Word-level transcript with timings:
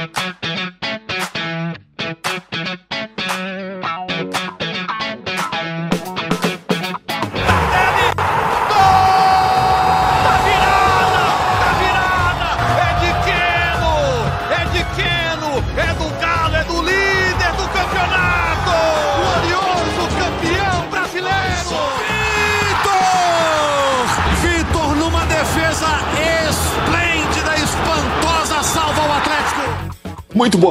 Muito 0.00 0.18
bom 0.40 0.79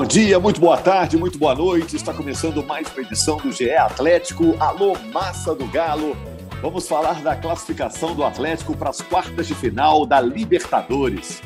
dia, 0.09 0.39
muito 0.39 0.59
boa 0.59 0.75
tarde, 0.75 1.15
muito 1.15 1.37
boa 1.37 1.53
noite. 1.53 1.95
Está 1.95 2.11
começando 2.11 2.63
mais 2.63 2.91
uma 2.91 3.03
edição 3.03 3.37
do 3.37 3.51
GE 3.51 3.69
Atlético. 3.69 4.55
Alô, 4.59 4.97
massa 5.13 5.53
do 5.53 5.67
Galo. 5.67 6.17
Vamos 6.63 6.87
falar 6.87 7.21
da 7.21 7.35
classificação 7.35 8.15
do 8.15 8.23
Atlético 8.23 8.75
para 8.75 8.89
as 8.89 9.01
quartas 9.01 9.45
de 9.45 9.53
final 9.53 10.07
da 10.07 10.19
Libertadores. 10.19 11.43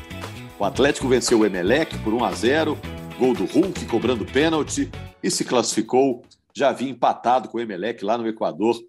O 0.58 0.64
Atlético 0.64 1.06
venceu 1.06 1.40
o 1.40 1.44
Emelec 1.44 1.98
por 1.98 2.14
1 2.14 2.24
a 2.24 2.32
0, 2.32 2.78
gol 3.18 3.34
do 3.34 3.44
Hulk 3.44 3.84
cobrando 3.84 4.24
pênalti 4.24 4.90
e 5.22 5.30
se 5.30 5.44
classificou. 5.44 6.24
Já 6.56 6.70
havia 6.70 6.88
empatado 6.88 7.50
com 7.50 7.58
o 7.58 7.60
Emelec 7.60 8.02
lá 8.02 8.16
no 8.16 8.26
Equador 8.26 8.80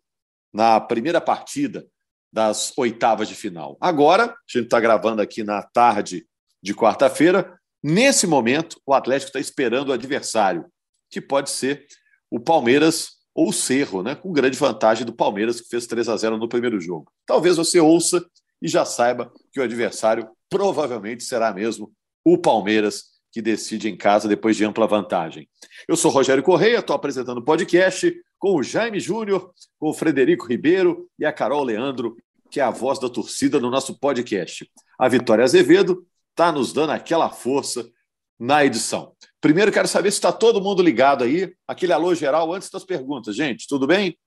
na 0.54 0.80
primeira 0.80 1.20
partida 1.20 1.86
das 2.32 2.72
oitavas 2.78 3.28
de 3.28 3.36
final. 3.36 3.76
Agora, 3.82 4.28
a 4.28 4.36
gente 4.48 4.68
está 4.68 4.80
gravando 4.80 5.22
aqui 5.22 5.44
na 5.44 5.62
tarde 5.62 6.26
de 6.64 6.74
quarta-feira, 6.74 7.60
Nesse 7.88 8.26
momento, 8.26 8.82
o 8.84 8.96
Atlético 8.96 9.30
está 9.30 9.40
esperando 9.40 9.90
o 9.90 9.94
adversário, 9.94 10.66
que 11.08 11.22
pode 11.22 11.52
ser 11.52 11.86
o 12.32 12.40
Palmeiras 12.40 13.10
ou 13.32 13.50
o 13.50 13.54
Cerro, 13.54 14.02
né? 14.02 14.16
com 14.16 14.34
grande 14.34 14.58
vantagem 14.58 15.06
do 15.06 15.14
Palmeiras, 15.14 15.62
que 15.62 15.70
fez 15.70 15.86
3 15.86 16.10
a 16.10 16.18
0 16.18 16.36
no 16.40 16.50
primeiro 16.50 16.82
jogo. 16.82 17.12
Talvez 17.28 17.58
você 17.58 17.80
ouça 17.80 18.26
e 18.60 18.68
já 18.68 18.84
saiba 18.86 19.32
que 19.54 19.60
o 19.60 19.64
adversário 19.64 20.28
provavelmente 20.50 21.24
será 21.24 21.54
mesmo 21.54 21.94
o 22.24 22.40
Palmeiras, 22.40 23.04
que 23.32 23.40
decide 23.40 23.88
em 23.88 23.96
casa 23.96 24.28
depois 24.28 24.58
de 24.58 24.66
ampla 24.66 24.88
vantagem. 24.88 25.48
Eu 25.88 25.96
sou 25.96 26.10
Rogério 26.10 26.42
Correia, 26.42 26.80
estou 26.80 26.96
apresentando 26.96 27.38
o 27.38 27.46
podcast 27.46 28.12
com 28.40 28.56
o 28.56 28.64
Jaime 28.64 29.00
Júnior, 29.00 29.54
com 29.78 29.90
o 29.90 29.94
Frederico 29.94 30.48
Ribeiro 30.48 31.08
e 31.20 31.26
a 31.26 31.32
Carol 31.32 31.64
Leandro, 31.64 32.18
que 32.50 32.60
é 32.60 32.64
a 32.64 32.72
voz 32.72 32.98
da 32.98 33.10
torcida 33.10 33.60
no 33.60 33.70
nosso 33.70 34.00
podcast. 34.00 34.68
A 34.98 35.08
Vitória 35.08 35.44
Azevedo 35.44 36.04
está 36.36 36.52
nos 36.52 36.74
dando 36.74 36.92
aquela 36.92 37.30
força 37.30 37.90
na 38.38 38.66
edição. 38.66 39.16
Primeiro, 39.40 39.72
quero 39.72 39.88
saber 39.88 40.12
se 40.12 40.18
está 40.18 40.34
todo 40.34 40.62
mundo 40.62 40.84
ligado 40.84 41.24
aí. 41.24 41.56
Aquele 41.66 41.94
alô 41.94 42.14
geral 42.14 42.54
antes 42.54 42.70
das 42.70 42.84
perguntas. 42.84 43.34
Gente, 43.36 43.66
tudo 43.68 43.88
bem? 43.88 44.20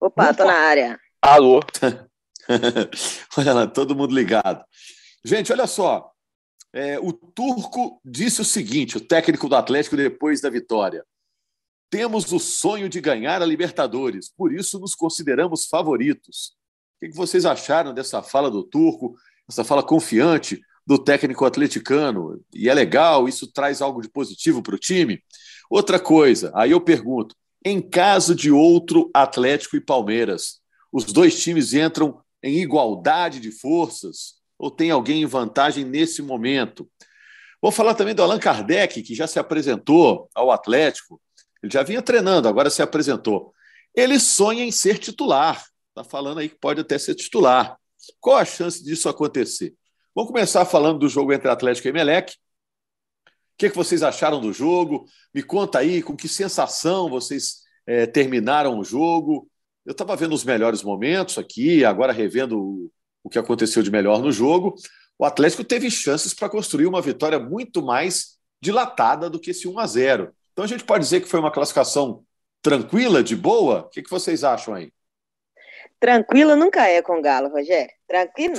Opa, 0.00 0.30
estou 0.30 0.46
na 0.46 0.54
área. 0.54 0.98
Alô. 1.20 1.60
olha 3.36 3.52
lá, 3.52 3.66
todo 3.66 3.94
mundo 3.94 4.14
ligado. 4.14 4.64
Gente, 5.22 5.52
olha 5.52 5.66
só. 5.66 6.10
É, 6.72 6.98
o 6.98 7.12
Turco 7.12 8.00
disse 8.02 8.40
o 8.40 8.46
seguinte, 8.46 8.96
o 8.96 9.00
técnico 9.00 9.46
do 9.46 9.54
Atlético, 9.54 9.94
depois 9.94 10.40
da 10.40 10.48
vitória. 10.48 11.04
Temos 11.90 12.32
o 12.32 12.38
sonho 12.38 12.88
de 12.88 12.98
ganhar 12.98 13.42
a 13.42 13.46
Libertadores, 13.46 14.32
por 14.34 14.54
isso 14.54 14.80
nos 14.80 14.94
consideramos 14.94 15.66
favoritos. 15.66 16.56
O 16.96 17.06
que 17.06 17.14
vocês 17.14 17.44
acharam 17.44 17.92
dessa 17.92 18.22
fala 18.22 18.50
do 18.50 18.64
Turco, 18.64 19.14
essa 19.46 19.62
fala 19.62 19.82
confiante? 19.82 20.58
Do 20.86 20.98
técnico 20.98 21.44
atleticano, 21.44 22.40
e 22.52 22.68
é 22.68 22.74
legal, 22.74 23.28
isso 23.28 23.50
traz 23.52 23.80
algo 23.80 24.00
de 24.00 24.08
positivo 24.08 24.62
para 24.62 24.74
o 24.74 24.78
time. 24.78 25.22
Outra 25.70 25.98
coisa, 25.98 26.50
aí 26.54 26.72
eu 26.72 26.80
pergunto: 26.80 27.34
em 27.64 27.80
caso 27.80 28.34
de 28.34 28.50
outro 28.50 29.10
Atlético 29.14 29.76
e 29.76 29.80
Palmeiras, 29.80 30.60
os 30.92 31.04
dois 31.04 31.40
times 31.40 31.72
entram 31.72 32.20
em 32.42 32.58
igualdade 32.58 33.38
de 33.38 33.52
forças 33.52 34.34
ou 34.58 34.70
tem 34.70 34.90
alguém 34.90 35.22
em 35.22 35.26
vantagem 35.26 35.84
nesse 35.84 36.20
momento? 36.20 36.88
Vou 37.60 37.70
falar 37.70 37.94
também 37.94 38.14
do 38.14 38.22
Allan 38.22 38.40
Kardec, 38.40 39.02
que 39.02 39.14
já 39.14 39.28
se 39.28 39.38
apresentou 39.38 40.28
ao 40.34 40.50
Atlético. 40.50 41.20
Ele 41.62 41.72
já 41.72 41.84
vinha 41.84 42.02
treinando, 42.02 42.48
agora 42.48 42.68
se 42.68 42.82
apresentou. 42.82 43.54
Ele 43.94 44.18
sonha 44.18 44.64
em 44.64 44.72
ser 44.72 44.98
titular. 44.98 45.64
Está 45.90 46.02
falando 46.02 46.38
aí 46.38 46.48
que 46.48 46.58
pode 46.58 46.80
até 46.80 46.98
ser 46.98 47.14
titular. 47.14 47.76
Qual 48.18 48.36
a 48.36 48.44
chance 48.44 48.82
disso 48.82 49.08
acontecer? 49.08 49.74
Vamos 50.14 50.30
começar 50.30 50.66
falando 50.66 50.98
do 50.98 51.08
jogo 51.08 51.32
entre 51.32 51.48
Atlético 51.48 51.88
e 51.88 51.90
Emelec. 51.90 52.34
O 52.34 52.36
que, 53.56 53.66
é 53.66 53.70
que 53.70 53.76
vocês 53.76 54.02
acharam 54.02 54.42
do 54.42 54.52
jogo? 54.52 55.06
Me 55.34 55.42
conta 55.42 55.78
aí 55.78 56.02
com 56.02 56.14
que 56.14 56.28
sensação 56.28 57.08
vocês 57.08 57.62
é, 57.86 58.06
terminaram 58.06 58.78
o 58.78 58.84
jogo. 58.84 59.48
Eu 59.86 59.92
estava 59.92 60.14
vendo 60.14 60.34
os 60.34 60.44
melhores 60.44 60.82
momentos 60.82 61.38
aqui, 61.38 61.82
agora 61.82 62.12
revendo 62.12 62.90
o, 63.24 63.30
que 63.30 63.38
aconteceu 63.38 63.82
de 63.82 63.90
melhor 63.90 64.20
no 64.20 64.30
jogo. 64.30 64.74
O 65.18 65.24
Atlético 65.24 65.64
teve 65.64 65.90
chances 65.90 66.34
para 66.34 66.50
construir 66.50 66.84
uma 66.84 67.00
vitória 67.00 67.38
muito 67.38 67.82
mais 67.82 68.36
dilatada 68.60 69.30
do 69.30 69.40
que 69.40 69.52
esse 69.52 69.66
1 69.66 69.78
a 69.78 69.86
0. 69.86 70.34
Então 70.52 70.62
a 70.62 70.68
gente 70.68 70.84
pode 70.84 71.04
dizer 71.04 71.22
que 71.22 71.28
foi 71.28 71.40
uma 71.40 71.50
classificação 71.50 72.22
tranquila, 72.60 73.22
de 73.22 73.34
boa? 73.34 73.80
O 73.80 73.88
que, 73.88 74.02
que 74.02 74.10
vocês 74.10 74.44
acham 74.44 74.74
aí? 74.74 74.92
Tranquilo 76.02 76.56
nunca 76.56 76.88
é 76.88 77.00
com 77.00 77.20
o 77.20 77.22
Galo, 77.22 77.48
Rogério. 77.48 77.94
Tranquilo 78.08 78.56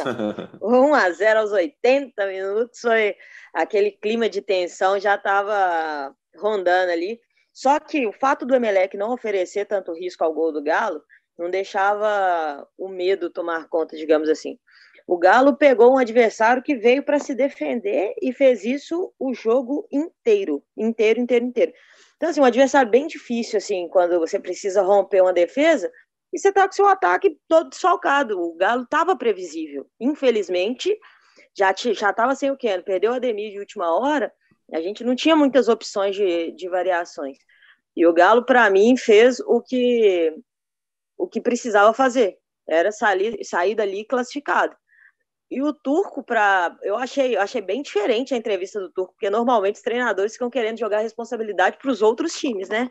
não. 0.62 0.62
1 0.92 0.96
a 0.96 1.12
0 1.12 1.40
aos 1.42 1.52
80 1.52 2.26
minutos 2.26 2.80
foi 2.80 3.18
aquele 3.54 3.92
clima 3.92 4.30
de 4.30 4.42
tensão 4.42 4.98
já 4.98 5.16
estava 5.16 6.16
rondando 6.38 6.94
ali. 6.94 7.20
Só 7.52 7.82
que 7.82 8.08
o 8.08 8.14
fato 8.14 8.46
do 8.46 8.56
Emelec 8.56 8.96
não 8.96 9.12
oferecer 9.12 9.66
tanto 9.66 9.92
risco 9.92 10.24
ao 10.24 10.34
gol 10.34 10.54
do 10.54 10.64
Galo 10.64 11.02
não 11.38 11.50
deixava 11.50 12.66
o 12.78 12.88
medo 12.88 13.30
tomar 13.30 13.68
conta, 13.68 13.98
digamos 13.98 14.30
assim. 14.30 14.58
O 15.06 15.18
Galo 15.18 15.58
pegou 15.58 15.96
um 15.96 15.98
adversário 15.98 16.64
que 16.64 16.78
veio 16.78 17.04
para 17.04 17.20
se 17.20 17.36
defender 17.36 18.14
e 18.22 18.32
fez 18.32 18.64
isso 18.64 19.14
o 19.20 19.34
jogo 19.34 19.86
inteiro, 19.92 20.64
inteiro, 20.78 21.20
inteiro, 21.20 21.46
inteiro. 21.46 21.74
Então, 22.16 22.30
assim, 22.30 22.40
um 22.40 22.46
adversário 22.46 22.90
bem 22.90 23.06
difícil, 23.06 23.58
assim, 23.58 23.90
quando 23.90 24.18
você 24.18 24.40
precisa 24.40 24.82
romper 24.82 25.22
uma 25.22 25.34
defesa, 25.34 25.92
e 26.34 26.40
você 26.40 26.50
está 26.50 26.68
com 26.68 26.74
seu 26.74 26.88
ataque 26.88 27.38
todo 27.48 27.70
desfalcado. 27.70 28.42
O 28.42 28.56
Galo 28.56 28.84
estava 28.84 29.16
previsível. 29.16 29.88
Infelizmente, 30.00 30.98
já 31.56 31.72
estava 31.72 32.34
sem 32.34 32.50
o 32.50 32.58
Keno. 32.58 32.84
Perdeu 32.84 33.12
o 33.12 33.16
Ademir 33.16 33.52
de 33.52 33.60
última 33.60 33.96
hora, 33.96 34.34
a 34.74 34.82
gente 34.82 35.04
não 35.04 35.16
tinha 35.16 35.36
muitas 35.36 35.68
opções 35.68 36.16
de, 36.16 36.52
de 36.54 36.68
variações. 36.68 37.38
E 37.96 38.08
o 38.08 38.14
Galo, 38.14 38.44
para 38.44 38.68
mim, 38.72 38.98
fez 38.98 39.40
o 39.42 39.62
que, 39.62 40.36
o 41.16 41.28
que 41.28 41.40
precisava 41.40 41.94
fazer. 41.94 42.38
Era 42.68 42.92
sair, 42.92 43.38
sair 43.46 43.76
dali 43.76 44.04
classificado. 44.04 44.76
E 45.54 45.62
o 45.62 45.72
Turco, 45.72 46.24
para 46.24 46.76
eu 46.82 46.98
achei, 46.98 47.36
eu 47.36 47.40
achei 47.40 47.62
bem 47.62 47.84
diferente 47.84 48.34
a 48.34 48.38
entrevista 48.38 48.80
do 48.80 48.90
Turco, 48.90 49.14
porque 49.14 49.30
normalmente 49.30 49.76
os 49.76 49.84
treinadores 49.84 50.34
ficam 50.34 50.50
querendo 50.50 50.80
jogar 50.80 51.02
responsabilidade 51.02 51.78
para 51.78 51.92
os 51.92 52.02
outros 52.02 52.34
times, 52.34 52.70
né? 52.70 52.90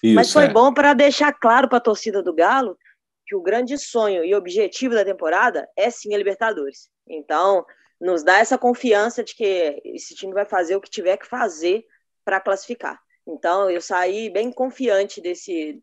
Isso, 0.00 0.14
Mas 0.14 0.32
foi 0.32 0.44
é. 0.44 0.48
bom 0.48 0.72
para 0.72 0.94
deixar 0.94 1.32
claro 1.32 1.68
para 1.68 1.78
a 1.78 1.80
torcida 1.80 2.22
do 2.22 2.32
Galo 2.32 2.78
que 3.26 3.34
o 3.34 3.42
grande 3.42 3.76
sonho 3.76 4.24
e 4.24 4.36
objetivo 4.36 4.94
da 4.94 5.04
temporada 5.04 5.68
é 5.76 5.90
sim 5.90 6.14
a 6.14 6.18
Libertadores. 6.18 6.88
Então, 7.08 7.66
nos 8.00 8.22
dá 8.22 8.38
essa 8.38 8.56
confiança 8.56 9.24
de 9.24 9.34
que 9.34 9.82
esse 9.84 10.14
time 10.14 10.32
vai 10.32 10.46
fazer 10.46 10.76
o 10.76 10.80
que 10.80 10.88
tiver 10.88 11.16
que 11.16 11.26
fazer 11.26 11.84
para 12.24 12.38
classificar. 12.38 13.00
Então, 13.26 13.68
eu 13.68 13.80
saí 13.80 14.30
bem 14.30 14.52
confiante 14.52 15.20
desse, 15.20 15.82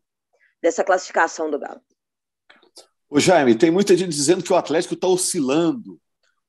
dessa 0.62 0.82
classificação 0.82 1.50
do 1.50 1.58
Galo. 1.58 1.82
O 3.10 3.20
Jaime, 3.20 3.54
tem 3.54 3.70
muita 3.70 3.94
gente 3.94 4.12
dizendo 4.12 4.42
que 4.42 4.52
o 4.54 4.56
Atlético 4.56 4.94
está 4.94 5.06
oscilando 5.06 6.00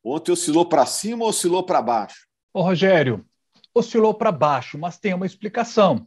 Ontem 0.08 0.32
oscilou 0.32 0.68
para 0.68 0.86
cima 0.86 1.24
ou 1.24 1.30
oscilou 1.30 1.64
para 1.64 1.82
baixo? 1.82 2.28
Ô, 2.54 2.62
Rogério, 2.62 3.26
oscilou 3.74 4.14
para 4.14 4.32
baixo, 4.32 4.78
mas 4.78 5.00
tem 5.00 5.16
uma 5.16 5.26
explicação. 5.26 6.06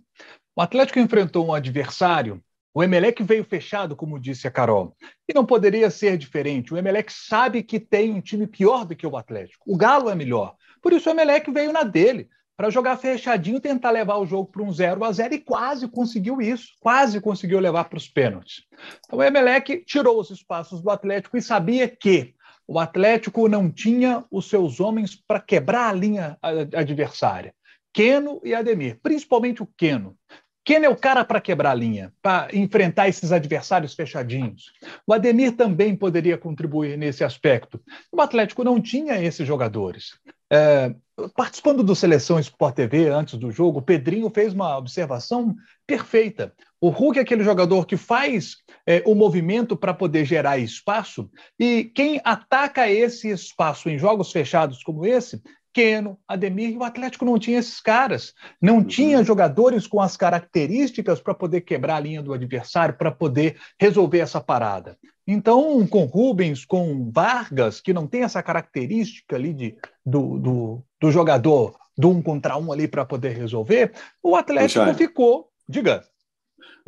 O 0.55 0.63
Atlético 0.63 1.01
enfrentou 1.01 1.45
um 1.45 1.53
adversário, 1.53 2.41
o 2.73 2.81
Emelec 2.81 3.21
veio 3.25 3.45
fechado, 3.45 3.97
como 3.97 4.21
disse 4.21 4.47
a 4.47 4.53
Carol, 4.53 4.95
e 5.29 5.35
não 5.35 5.45
poderia 5.45 5.91
ser 5.91 6.17
diferente. 6.17 6.73
O 6.73 6.77
Emelec 6.77 7.13
sabe 7.13 7.61
que 7.61 7.81
tem 7.81 8.13
um 8.13 8.21
time 8.21 8.47
pior 8.47 8.85
do 8.85 8.95
que 8.95 9.05
o 9.05 9.17
Atlético. 9.17 9.65
O 9.67 9.77
Galo 9.77 10.09
é 10.09 10.15
melhor. 10.15 10.55
Por 10.81 10.93
isso 10.93 11.09
o 11.09 11.13
Emelec 11.13 11.51
veio 11.51 11.73
na 11.73 11.83
dele, 11.83 12.29
para 12.57 12.71
jogar 12.71 12.97
fechadinho, 12.97 13.61
tentar 13.61 13.91
levar 13.91 14.19
o 14.19 14.27
jogo 14.27 14.51
para 14.51 14.63
um 14.63 14.73
0 14.73 15.05
a 15.05 15.13
0 15.13 15.35
e 15.35 15.39
quase 15.41 15.89
conseguiu 15.89 16.41
isso, 16.41 16.69
quase 16.81 17.21
conseguiu 17.21 17.59
levar 17.59 17.85
para 17.85 17.97
os 17.97 18.09
pênaltis. 18.09 18.65
Então 19.07 19.19
o 19.19 19.23
Emelec 19.23 19.85
tirou 19.85 20.21
os 20.21 20.31
espaços 20.31 20.81
do 20.81 20.91
Atlético 20.91 21.37
e 21.37 21.43
sabia 21.43 21.89
que 21.89 22.35
o 22.69 22.79
Atlético 22.79 23.49
não 23.49 23.71
tinha 23.71 24.23
os 24.31 24.49
seus 24.49 24.79
homens 24.79 25.17
para 25.17 25.41
quebrar 25.41 25.89
a 25.89 25.93
linha 25.93 26.39
adversária. 26.77 27.55
Keno 27.95 28.41
e 28.45 28.55
Ademir, 28.55 28.99
principalmente 29.03 29.63
o 29.63 29.69
Keno. 29.77 30.15
Keno 30.63 30.85
é 30.85 30.89
o 30.91 30.97
cara 30.97 31.25
para 31.25 31.41
quebrar 31.41 31.71
a 31.71 31.75
linha, 31.75 32.13
para 32.21 32.55
enfrentar 32.55 33.09
esses 33.09 33.33
adversários 33.33 33.95
fechadinhos. 33.95 34.71
O 35.07 35.15
Ademir 35.15 35.57
também 35.57 35.97
poderia 35.97 36.37
contribuir 36.37 36.99
nesse 36.99 37.25
aspecto. 37.25 37.81
O 38.13 38.21
Atlético 38.21 38.63
não 38.63 38.79
tinha 38.79 39.19
esses 39.19 39.47
jogadores. 39.47 40.19
É, 40.53 40.95
participando 41.35 41.83
do 41.83 41.97
Seleção 41.97 42.39
Sport 42.39 42.75
TV 42.75 43.09
antes 43.09 43.39
do 43.39 43.51
jogo, 43.51 43.79
o 43.79 43.83
Pedrinho 43.83 44.29
fez 44.29 44.53
uma 44.53 44.77
observação 44.77 45.57
perfeita. 45.87 46.53
O 46.81 46.91
Hulk 46.91 47.19
é 47.19 47.23
aquele 47.23 47.43
jogador 47.43 47.87
que 47.87 47.97
faz 47.97 48.57
é, 48.87 49.03
o 49.05 49.15
movimento 49.15 49.77
para 49.77 49.93
poder 49.93 50.25
gerar 50.25 50.59
espaço, 50.59 51.29
e 51.59 51.85
quem 51.95 52.21
ataca 52.25 52.89
esse 52.89 53.29
espaço 53.29 53.89
em 53.89 53.99
jogos 53.99 54.31
fechados 54.31 54.83
como 54.83 55.05
esse 55.05 55.43
Keno, 55.73 56.19
Ademir, 56.27 56.77
o 56.77 56.83
Atlético 56.83 57.25
não 57.25 57.39
tinha 57.39 57.59
esses 57.59 57.81
caras. 57.81 58.35
Não 58.61 58.79
uhum. 58.79 58.85
tinha 58.85 59.23
jogadores 59.23 59.87
com 59.87 60.01
as 60.01 60.17
características 60.17 61.21
para 61.21 61.35
poder 61.35 61.61
quebrar 61.61 61.97
a 61.97 62.01
linha 62.01 62.21
do 62.23 62.33
adversário, 62.33 62.97
para 62.97 63.13
poder 63.13 63.57
resolver 63.79 64.19
essa 64.19 64.41
parada. 64.41 64.99
Então, 65.25 65.87
com 65.87 66.05
Rubens, 66.05 66.65
com 66.65 67.11
Vargas, 67.13 67.81
que 67.81 67.93
não 67.93 68.07
tem 68.07 68.23
essa 68.23 68.43
característica 68.43 69.37
ali 69.37 69.53
de, 69.53 69.77
do, 70.05 70.39
do, 70.39 70.85
do 71.01 71.11
jogador 71.13 71.77
do 71.97 72.11
um 72.11 72.23
contra 72.23 72.57
um 72.57 72.73
ali 72.73 72.89
para 72.89 73.05
poder 73.05 73.37
resolver, 73.37 73.93
o 74.23 74.35
Atlético 74.35 74.85
Deixa 74.85 74.99
ficou. 74.99 75.49
Diga. 75.69 76.03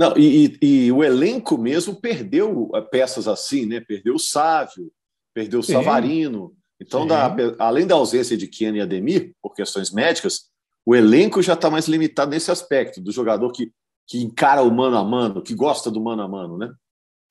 Não, 0.00 0.16
e, 0.16 0.56
e, 0.62 0.90
o 0.90 1.04
elenco 1.04 1.58
mesmo 1.58 1.94
perdeu 1.94 2.70
eh, 2.74 2.80
peças 2.80 3.28
assim, 3.28 3.66
né? 3.66 3.80
Perdeu 3.80 4.14
o 4.14 4.18
Sávio, 4.18 4.90
perdeu 5.34 5.60
o 5.60 5.62
Sim. 5.62 5.74
Savarino. 5.74 6.56
Então, 6.80 7.06
da, 7.06 7.36
além 7.58 7.86
da 7.86 7.96
ausência 7.96 8.34
de 8.34 8.46
Kian 8.46 8.74
e 8.74 8.80
Ademir, 8.80 9.34
por 9.42 9.54
questões 9.54 9.90
médicas, 9.90 10.48
o 10.86 10.96
elenco 10.96 11.42
já 11.42 11.52
está 11.52 11.68
mais 11.68 11.86
limitado 11.86 12.30
nesse 12.30 12.50
aspecto, 12.50 12.98
do 12.98 13.12
jogador 13.12 13.52
que, 13.52 13.70
que 14.06 14.16
encara 14.22 14.62
o 14.62 14.70
mano 14.70 14.96
a 14.96 15.04
mano, 15.04 15.42
que 15.42 15.54
gosta 15.54 15.90
do 15.90 16.00
mano 16.00 16.22
a 16.22 16.28
mano, 16.28 16.56
né? 16.56 16.72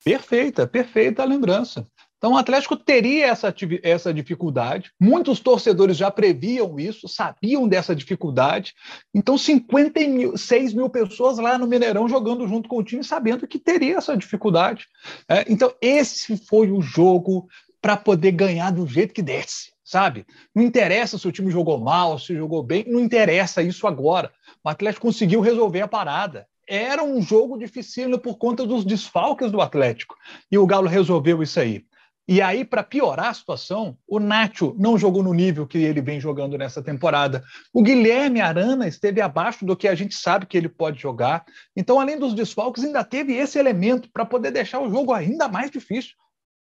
Perfeita, 0.04 0.64
perfeita 0.64 1.22
a 1.24 1.26
lembrança. 1.26 1.84
Então, 2.20 2.34
o 2.34 2.36
Atlético 2.36 2.76
teria 2.76 3.28
essa, 3.28 3.52
essa 3.82 4.12
dificuldade. 4.12 4.92
Muitos 5.00 5.40
torcedores 5.40 5.96
já 5.96 6.10
previam 6.10 6.78
isso, 6.78 7.08
sabiam 7.08 7.66
dessa 7.66 7.96
dificuldade. 7.96 8.74
Então, 9.14 9.38
56 9.38 10.74
mil 10.74 10.90
pessoas 10.90 11.38
lá 11.38 11.56
no 11.56 11.66
Mineirão 11.66 12.06
jogando 12.06 12.46
junto 12.46 12.68
com 12.68 12.76
o 12.76 12.84
time, 12.84 13.02
sabendo 13.02 13.48
que 13.48 13.58
teria 13.58 13.96
essa 13.96 14.14
dificuldade. 14.14 14.86
É, 15.26 15.50
então, 15.50 15.72
esse 15.80 16.36
foi 16.36 16.70
o 16.70 16.82
jogo 16.82 17.48
para 17.80 17.96
poder 17.96 18.32
ganhar 18.32 18.70
do 18.70 18.86
jeito 18.86 19.14
que 19.14 19.22
desce, 19.22 19.72
sabe? 19.82 20.26
Não 20.54 20.62
interessa 20.62 21.16
se 21.16 21.26
o 21.26 21.32
time 21.32 21.50
jogou 21.50 21.80
mal, 21.80 22.18
se 22.18 22.36
jogou 22.36 22.62
bem, 22.62 22.84
não 22.86 23.00
interessa 23.00 23.62
isso 23.62 23.86
agora. 23.86 24.30
O 24.62 24.68
Atlético 24.68 25.06
conseguiu 25.06 25.40
resolver 25.40 25.80
a 25.80 25.88
parada. 25.88 26.46
Era 26.68 27.02
um 27.02 27.22
jogo 27.22 27.56
difícil 27.56 28.18
por 28.18 28.36
conta 28.36 28.66
dos 28.66 28.84
desfalques 28.84 29.50
do 29.50 29.62
Atlético. 29.62 30.14
E 30.52 30.58
o 30.58 30.66
Galo 30.66 30.86
resolveu 30.86 31.42
isso 31.42 31.58
aí. 31.58 31.82
E 32.30 32.40
aí, 32.40 32.64
para 32.64 32.84
piorar 32.84 33.26
a 33.26 33.34
situação, 33.34 33.98
o 34.06 34.20
Nacho 34.20 34.72
não 34.78 34.96
jogou 34.96 35.20
no 35.20 35.34
nível 35.34 35.66
que 35.66 35.78
ele 35.78 36.00
vem 36.00 36.20
jogando 36.20 36.56
nessa 36.56 36.80
temporada. 36.80 37.42
O 37.74 37.82
Guilherme 37.82 38.40
Arana 38.40 38.86
esteve 38.86 39.20
abaixo 39.20 39.66
do 39.66 39.76
que 39.76 39.88
a 39.88 39.96
gente 39.96 40.14
sabe 40.14 40.46
que 40.46 40.56
ele 40.56 40.68
pode 40.68 41.02
jogar. 41.02 41.44
Então, 41.74 41.98
além 41.98 42.16
dos 42.16 42.32
desfalques, 42.32 42.84
ainda 42.84 43.02
teve 43.02 43.34
esse 43.34 43.58
elemento 43.58 44.08
para 44.12 44.24
poder 44.24 44.52
deixar 44.52 44.78
o 44.78 44.88
jogo 44.88 45.12
ainda 45.12 45.48
mais 45.48 45.72
difícil. 45.72 46.12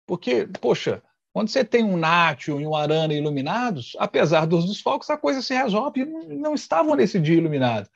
Porque, 0.06 0.47
poxa, 0.62 1.01
quando 1.33 1.50
você 1.50 1.65
tem 1.65 1.83
um 1.83 1.97
Nacho 1.97 2.62
e 2.62 2.67
um 2.67 2.75
Arana 2.75 3.15
iluminados, 3.15 3.95
apesar 3.97 4.45
dos 4.45 4.67
desfalques, 4.67 5.09
a 5.09 5.17
coisa 5.17 5.41
se 5.41 5.56
resolve 5.56 6.06
não 6.27 6.53
estavam 6.53 6.94
nesse 6.95 7.19
dia 7.19 7.38
iluminados. 7.38 7.89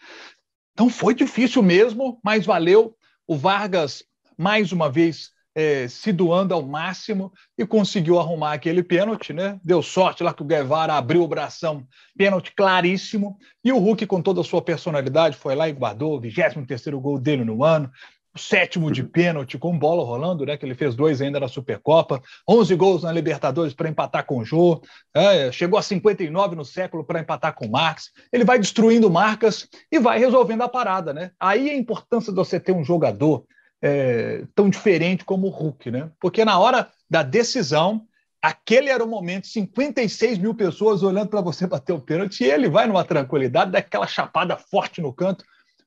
Então 0.74 0.90
foi 0.90 1.14
difícil 1.14 1.62
mesmo, 1.62 2.20
mas 2.24 2.48
valeu. 2.48 2.96
O 3.28 3.38
Vargas, 3.38 4.04
mais 4.36 4.72
uma 4.72 4.90
vez, 4.90 5.30
é, 5.56 5.88
se 5.88 6.12
doando 6.12 6.54
ao 6.54 6.62
máximo 6.62 7.32
e 7.58 7.66
conseguiu 7.66 8.20
arrumar 8.20 8.54
aquele 8.54 8.84
pênalti, 8.84 9.34
né? 9.34 9.60
Deu 9.64 9.82
sorte 9.82 10.24
lá 10.24 10.34
que 10.34 10.42
o 10.42 10.46
Guevara 10.46 10.94
abriu 10.94 11.24
o 11.24 11.28
bração, 11.28 11.86
pênalti 12.18 12.54
claríssimo. 12.56 13.38
E 13.64 13.72
o 13.72 13.78
Hulk, 13.78 14.06
com 14.06 14.22
toda 14.22 14.42
a 14.42 14.44
sua 14.44 14.62
personalidade, 14.62 15.36
foi 15.36 15.56
lá 15.56 15.68
e 15.68 15.74
guardou 15.74 16.16
o 16.16 16.20
23 16.20 16.96
gol 16.96 17.20
dele 17.20 17.44
no 17.44 17.64
ano 17.64 17.92
o 18.36 18.40
sétimo 18.40 18.92
de 18.92 19.04
pênalti 19.04 19.58
com 19.58 19.78
bola 19.78 20.04
rolando, 20.04 20.46
né? 20.46 20.56
Que 20.56 20.66
ele 20.66 20.76
fez 20.76 20.96
dois 20.96 21.22
ainda 21.22 21.40
na 21.40 21.48
Supercopa, 21.48 22.22
11 22.48 22.76
gols 22.76 23.04
na 23.04 23.12
Libertadores 23.12 23.74
para 23.74 23.90
empatar 23.90 24.26
com 24.26 24.40
o 24.40 24.46
Jô, 24.46 24.82
é, 25.16 25.52
chegou 25.52 25.80
a 25.80 25.82
59 25.82 26.56
no 26.56 26.64
século 26.64 27.04
para 27.04 27.20
empatar 27.20 27.56
com 27.56 27.66
o 27.66 27.72
Marx. 27.72 28.12
Ele 28.32 28.44
vai 28.44 28.60
destruindo 28.60 29.10
marcas 29.10 29.68
e 29.92 30.00
vai 30.00 30.20
resolvendo 30.20 30.62
a 30.62 30.70
parada, 30.70 31.14
né? 31.14 31.32
Aí 31.40 31.70
a 31.70 31.76
importância 31.76 32.32
de 32.32 32.38
você 32.38 32.60
ter 32.60 32.72
um 32.72 32.84
jogador 32.84 33.46
é, 33.82 34.46
tão 34.56 34.70
diferente 34.70 35.24
como 35.24 35.48
o 35.48 35.52
Hulk, 35.52 35.92
né? 35.92 36.12
Porque 36.20 36.44
na 36.44 36.60
hora 36.60 36.90
da 37.10 37.24
decisão, 37.24 38.06
aquele 38.42 38.90
era 38.90 39.04
o 39.04 39.08
momento, 39.08 39.48
56 39.48 40.38
mil 40.38 40.54
pessoas 40.54 41.04
olhando 41.04 41.30
para 41.30 41.42
você 41.42 41.66
bater 41.66 41.94
o 41.94 42.02
pênalti, 42.02 42.44
e 42.44 42.52
ele 42.52 42.70
vai 42.70 42.88
numa 42.88 43.04
tranquilidade, 43.04 43.72
dá 43.72 43.80
aquela 43.80 44.08
chapada 44.08 44.58
forte 44.58 45.02
no 45.02 45.14
canto 45.14 45.44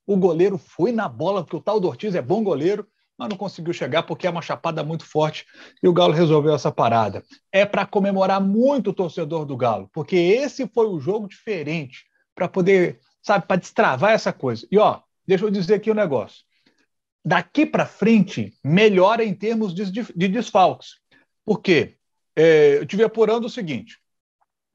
o 0.06 0.16
goleiro 0.16 0.58
foi 0.58 0.92
na 0.92 1.08
bola, 1.08 1.42
porque 1.42 1.56
o 1.56 1.60
tal 1.60 1.80
do 1.80 1.88
Ortiz 1.88 2.14
é 2.14 2.22
bom 2.22 2.42
goleiro, 2.42 2.86
mas 3.16 3.28
não 3.28 3.36
conseguiu 3.36 3.72
chegar 3.72 4.02
porque 4.02 4.26
é 4.26 4.30
uma 4.30 4.42
chapada 4.42 4.82
muito 4.82 5.04
forte 5.04 5.46
e 5.82 5.88
o 5.88 5.92
Galo 5.92 6.12
resolveu 6.12 6.54
essa 6.54 6.72
parada. 6.72 7.22
É 7.50 7.64
para 7.64 7.86
comemorar 7.86 8.40
muito 8.40 8.90
o 8.90 8.94
torcedor 8.94 9.44
do 9.44 9.56
Galo, 9.56 9.88
porque 9.92 10.16
esse 10.16 10.66
foi 10.66 10.86
o 10.86 10.98
jogo 10.98 11.28
diferente 11.28 12.04
para 12.34 12.48
poder, 12.48 13.00
sabe, 13.22 13.46
para 13.46 13.60
destravar 13.60 14.12
essa 14.12 14.32
coisa. 14.32 14.66
E 14.70 14.78
ó, 14.78 15.00
deixa 15.26 15.44
eu 15.44 15.50
dizer 15.50 15.74
aqui 15.74 15.90
o 15.90 15.92
um 15.92 15.96
negócio. 15.96 16.44
Daqui 17.24 17.64
para 17.64 17.86
frente, 17.86 18.52
melhora 18.64 19.24
em 19.24 19.34
termos 19.34 19.74
de, 19.74 19.90
de 19.90 20.28
desfalques. 20.28 20.96
Por 21.44 21.60
quê? 21.60 21.96
É, 22.34 22.78
eu 22.78 22.86
tive 22.86 23.04
apurando 23.04 23.46
o 23.46 23.50
seguinte: 23.50 23.98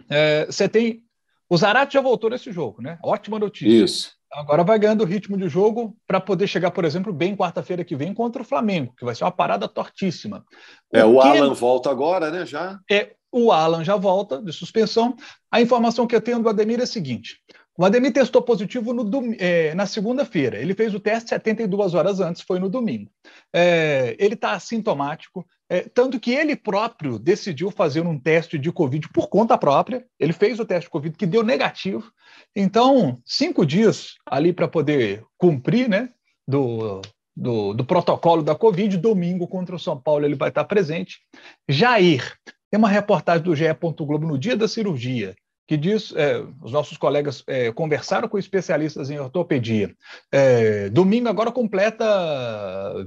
é, 0.09 0.45
você 0.45 0.67
tem. 0.69 1.03
O 1.49 1.57
Zarate 1.57 1.93
já 1.93 2.01
voltou 2.01 2.29
nesse 2.29 2.51
jogo, 2.51 2.81
né? 2.81 2.99
Ótima 3.03 3.39
notícia. 3.39 3.83
Isso. 3.83 4.17
Agora 4.31 4.63
vai 4.63 4.77
ganhando 4.77 5.05
ritmo 5.05 5.37
de 5.37 5.47
jogo 5.47 5.97
para 6.05 6.19
poder 6.19 6.47
chegar, 6.47 6.71
por 6.71 6.83
exemplo, 6.83 7.13
bem 7.13 7.35
quarta-feira 7.35 7.83
que 7.83 7.95
vem 7.95 8.13
contra 8.13 8.41
o 8.41 8.45
Flamengo, 8.45 8.93
que 8.97 9.05
vai 9.05 9.15
ser 9.15 9.23
uma 9.23 9.31
parada 9.31 9.67
tortíssima. 9.67 10.45
É, 10.91 11.03
o, 11.05 11.13
o 11.13 11.21
Alan 11.21 11.53
volta 11.53 11.89
agora, 11.89 12.29
né? 12.29 12.45
Já? 12.45 12.79
É, 12.91 13.15
o 13.31 13.51
Alan 13.51 13.83
já 13.83 13.95
volta 13.95 14.41
de 14.41 14.51
suspensão. 14.51 15.15
A 15.49 15.61
informação 15.61 16.05
que 16.05 16.15
eu 16.15 16.21
tenho 16.21 16.41
do 16.41 16.49
Ademir 16.49 16.79
é 16.79 16.83
a 16.83 16.87
seguinte: 16.87 17.39
o 17.77 17.85
Ademir 17.85 18.11
testou 18.11 18.41
positivo 18.41 18.91
no, 18.91 19.07
é, 19.37 19.75
na 19.75 19.85
segunda-feira. 19.85 20.57
Ele 20.57 20.73
fez 20.73 20.95
o 20.95 20.99
teste 20.99 21.29
72 21.29 21.93
horas 21.93 22.19
antes, 22.19 22.41
foi 22.41 22.57
no 22.57 22.69
domingo. 22.69 23.11
É, 23.53 24.15
ele 24.17 24.33
está 24.33 24.53
assintomático, 24.53 25.45
é, 25.69 25.81
tanto 25.81 26.19
que 26.19 26.31
ele 26.31 26.55
próprio 26.55 27.19
decidiu 27.19 27.69
fazer 27.69 28.01
um 28.01 28.19
teste 28.19 28.57
de 28.57 28.71
Covid 28.71 29.07
por 29.09 29.29
conta 29.29 29.55
própria. 29.59 30.03
Ele 30.19 30.33
fez 30.33 30.59
o 30.59 30.65
teste 30.65 30.85
de 30.85 30.89
Covid 30.89 31.15
que 31.15 31.27
deu 31.27 31.43
negativo. 31.43 32.11
Então, 32.55 33.21
cinco 33.23 33.63
dias 33.63 34.15
ali 34.25 34.51
para 34.51 34.67
poder 34.67 35.23
cumprir 35.37 35.87
né, 35.87 36.09
do, 36.47 36.99
do, 37.35 37.75
do, 37.75 37.85
protocolo 37.85 38.41
da 38.41 38.55
Covid. 38.55 38.97
Domingo 38.97 39.47
contra 39.47 39.75
o 39.75 39.79
São 39.79 40.01
Paulo 40.01 40.25
ele 40.25 40.35
vai 40.35 40.49
estar 40.49 40.63
presente. 40.63 41.19
Jair, 41.69 42.33
tem 42.71 42.79
uma 42.79 42.89
reportagem 42.89 43.43
do 43.43 43.55
GE. 43.55 43.65
Globo 43.79 44.25
no 44.25 44.37
dia 44.37 44.57
da 44.57 44.67
cirurgia 44.67 45.35
que 45.67 45.75
diz, 45.75 46.13
é, 46.15 46.41
os 46.61 46.71
nossos 46.71 46.97
colegas 46.97 47.43
é, 47.45 47.71
conversaram 47.73 48.29
com 48.29 48.37
especialistas 48.37 49.09
em 49.09 49.19
ortopedia. 49.19 49.93
É, 50.31 50.89
domingo 50.89 51.27
agora 51.27 51.51
completa 51.51 52.05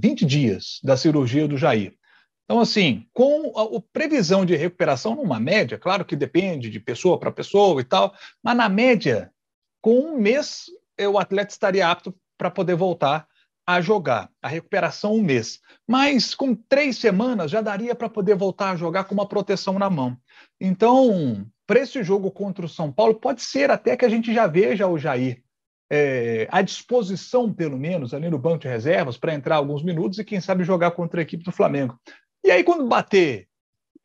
20 0.00 0.26
dias 0.26 0.78
da 0.84 0.96
cirurgia 0.96 1.48
do 1.48 1.56
Jair. 1.56 1.94
Então, 2.44 2.60
assim, 2.60 3.06
com 3.14 3.52
a, 3.56 3.62
a 3.62 3.80
previsão 3.92 4.44
de 4.44 4.54
recuperação 4.56 5.16
numa 5.16 5.40
média, 5.40 5.78
claro 5.78 6.04
que 6.04 6.14
depende 6.14 6.68
de 6.68 6.78
pessoa 6.78 7.18
para 7.18 7.32
pessoa 7.32 7.80
e 7.80 7.84
tal, 7.84 8.12
mas 8.42 8.56
na 8.56 8.68
média, 8.68 9.32
com 9.80 9.98
um 9.98 10.18
mês, 10.18 10.66
é, 10.98 11.08
o 11.08 11.18
atleta 11.18 11.52
estaria 11.52 11.88
apto 11.88 12.14
para 12.36 12.50
poder 12.50 12.74
voltar 12.74 13.26
a 13.74 13.80
jogar. 13.80 14.30
A 14.42 14.48
recuperação 14.48 15.14
um 15.14 15.22
mês. 15.22 15.60
Mas 15.86 16.34
com 16.34 16.54
três 16.54 16.98
semanas 16.98 17.50
já 17.50 17.60
daria 17.60 17.94
para 17.94 18.08
poder 18.08 18.34
voltar 18.34 18.70
a 18.70 18.76
jogar 18.76 19.04
com 19.04 19.14
uma 19.14 19.28
proteção 19.28 19.78
na 19.78 19.90
mão. 19.90 20.16
Então, 20.60 21.46
para 21.66 21.80
esse 21.80 22.02
jogo 22.02 22.30
contra 22.30 22.64
o 22.64 22.68
São 22.68 22.92
Paulo, 22.92 23.14
pode 23.14 23.42
ser 23.42 23.70
até 23.70 23.96
que 23.96 24.04
a 24.04 24.08
gente 24.08 24.32
já 24.32 24.46
veja 24.46 24.86
o 24.86 24.98
Jair 24.98 25.42
é, 25.90 26.46
à 26.50 26.62
disposição, 26.62 27.52
pelo 27.52 27.76
menos, 27.76 28.14
ali 28.14 28.30
no 28.30 28.38
banco 28.38 28.60
de 28.60 28.68
reservas, 28.68 29.16
para 29.16 29.34
entrar 29.34 29.56
alguns 29.56 29.82
minutos 29.82 30.18
e, 30.18 30.24
quem 30.24 30.40
sabe, 30.40 30.62
jogar 30.62 30.92
contra 30.92 31.20
a 31.20 31.22
equipe 31.22 31.42
do 31.42 31.50
Flamengo. 31.50 31.98
E 32.44 32.50
aí, 32.50 32.62
quando 32.62 32.86
bater. 32.86 33.49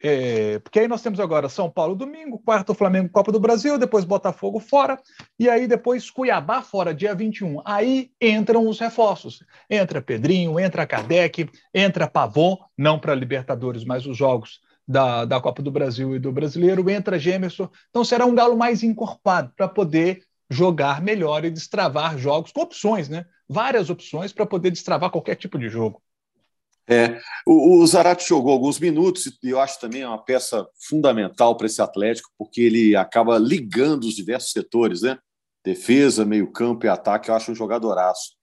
É, 0.01 0.59
porque 0.59 0.79
aí 0.79 0.87
nós 0.87 1.01
temos 1.01 1.19
agora 1.19 1.49
São 1.49 1.69
Paulo 1.69 1.95
domingo, 1.95 2.37
quarto 2.39 2.73
Flamengo 2.73 3.09
Copa 3.09 3.31
do 3.31 3.39
Brasil, 3.39 3.77
depois 3.77 4.03
Botafogo 4.03 4.59
fora, 4.59 4.99
e 5.39 5.49
aí 5.49 5.67
depois 5.67 6.11
Cuiabá 6.11 6.61
fora, 6.61 6.93
dia 6.93 7.15
21. 7.15 7.61
Aí 7.65 8.11
entram 8.21 8.67
os 8.67 8.79
reforços. 8.79 9.43
Entra 9.69 10.01
Pedrinho, 10.01 10.59
entra 10.59 10.85
Kardec, 10.85 11.49
entra 11.73 12.07
Pavon, 12.07 12.57
não 12.77 12.99
para 12.99 13.15
Libertadores, 13.15 13.83
mas 13.83 14.05
os 14.05 14.17
jogos 14.17 14.59
da, 14.87 15.25
da 15.25 15.41
Copa 15.41 15.61
do 15.61 15.71
Brasil 15.71 16.15
e 16.15 16.19
do 16.19 16.31
Brasileiro, 16.31 16.89
entra 16.89 17.17
Gemerson. 17.17 17.69
Então 17.89 18.03
será 18.03 18.25
um 18.25 18.35
galo 18.35 18.55
mais 18.55 18.83
encorpado 18.83 19.51
para 19.55 19.67
poder 19.67 20.21
jogar 20.49 21.01
melhor 21.01 21.43
e 21.43 21.49
destravar 21.49 22.17
jogos 22.17 22.51
com 22.51 22.61
opções, 22.61 23.09
né? 23.09 23.25
Várias 23.49 23.89
opções 23.89 24.31
para 24.31 24.45
poder 24.45 24.71
destravar 24.71 25.09
qualquer 25.09 25.35
tipo 25.35 25.57
de 25.57 25.69
jogo. 25.69 26.01
É, 26.87 27.19
o, 27.47 27.79
o 27.79 27.87
Zarate 27.87 28.27
jogou 28.27 28.51
alguns 28.51 28.79
minutos 28.79 29.25
e 29.43 29.49
eu 29.49 29.59
acho 29.59 29.79
também 29.79 30.05
uma 30.05 30.23
peça 30.23 30.67
fundamental 30.87 31.57
para 31.57 31.65
esse 31.65 31.81
Atlético, 31.81 32.29
porque 32.37 32.61
ele 32.61 32.95
acaba 32.95 33.37
ligando 33.37 34.03
os 34.03 34.15
diversos 34.15 34.51
setores, 34.51 35.01
né? 35.01 35.17
Defesa, 35.63 36.23
meio-campo 36.23 36.85
e 36.85 36.89
ataque, 36.89 37.29
eu 37.29 37.35
acho 37.35 37.51
um 37.51 37.55
jogadoraço. 37.55 38.33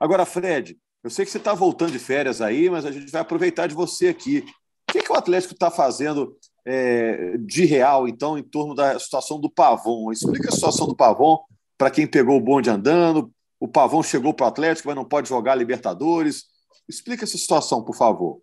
Agora, 0.00 0.26
Fred, 0.26 0.76
eu 1.04 1.10
sei 1.10 1.24
que 1.24 1.30
você 1.30 1.38
está 1.38 1.54
voltando 1.54 1.92
de 1.92 1.98
férias 1.98 2.40
aí, 2.40 2.68
mas 2.68 2.84
a 2.84 2.90
gente 2.90 3.10
vai 3.10 3.22
aproveitar 3.22 3.68
de 3.68 3.74
você 3.74 4.08
aqui. 4.08 4.44
O 4.88 4.92
que, 4.92 5.02
que 5.02 5.12
o 5.12 5.16
Atlético 5.16 5.54
está 5.54 5.70
fazendo 5.70 6.36
é, 6.66 7.36
de 7.38 7.64
real, 7.64 8.08
então, 8.08 8.36
em 8.36 8.42
torno 8.42 8.74
da 8.74 8.98
situação 8.98 9.40
do 9.40 9.48
Pavon? 9.48 10.10
Explica 10.10 10.48
a 10.48 10.52
situação 10.52 10.88
do 10.88 10.96
Pavon 10.96 11.38
para 11.78 11.90
quem 11.90 12.06
pegou 12.06 12.36
o 12.36 12.40
bonde 12.40 12.68
andando. 12.68 13.32
O 13.60 13.68
Pavon 13.68 14.02
chegou 14.02 14.34
para 14.34 14.46
o 14.46 14.48
Atlético, 14.48 14.88
mas 14.88 14.96
não 14.96 15.04
pode 15.04 15.28
jogar 15.28 15.54
Libertadores. 15.54 16.51
Explica 16.88 17.24
essa 17.24 17.38
situação, 17.38 17.84
por 17.84 17.96
favor. 17.96 18.42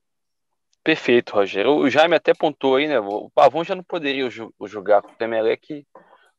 Perfeito, 0.83 1.33
Rogério. 1.33 1.71
O 1.71 1.89
Jaime 1.89 2.15
até 2.15 2.33
pontuou 2.33 2.77
aí, 2.77 2.87
né? 2.87 2.99
O 2.99 3.29
Pavon 3.29 3.63
já 3.63 3.75
não 3.75 3.83
poderia 3.83 4.29
jogar 4.65 5.01
com 5.01 5.11
o 5.11 5.15
Temelec 5.15 5.85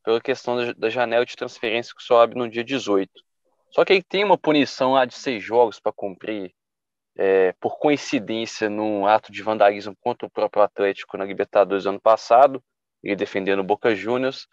pela 0.03 0.21
questão 0.21 0.73
da 0.75 0.89
janela 0.89 1.27
de 1.27 1.37
transferência 1.37 1.95
que 1.97 2.03
só 2.03 2.23
abre 2.23 2.39
no 2.39 2.49
dia 2.49 2.65
18. 2.65 3.11
Só 3.71 3.85
que 3.85 3.93
ele 3.93 4.03
tem 4.03 4.25
uma 4.25 4.39
punição 4.39 4.95
lá 4.95 5.05
de 5.05 5.15
seis 5.15 5.43
jogos 5.43 5.79
para 5.79 5.93
cumprir, 5.93 6.53
é, 7.17 7.53
por 7.61 7.79
coincidência, 7.79 8.69
num 8.69 9.07
ato 9.07 9.31
de 9.31 9.43
vandalismo 9.43 9.95
contra 10.01 10.27
o 10.27 10.31
próprio 10.31 10.63
Atlético 10.63 11.17
na 11.17 11.25
Libertadores 11.25 11.87
ano 11.87 12.01
passado, 12.01 12.63
ele 13.03 13.17
defendendo 13.17 13.61
o 13.61 13.65
Boca 13.65 13.95
Juniors, 13.95 14.47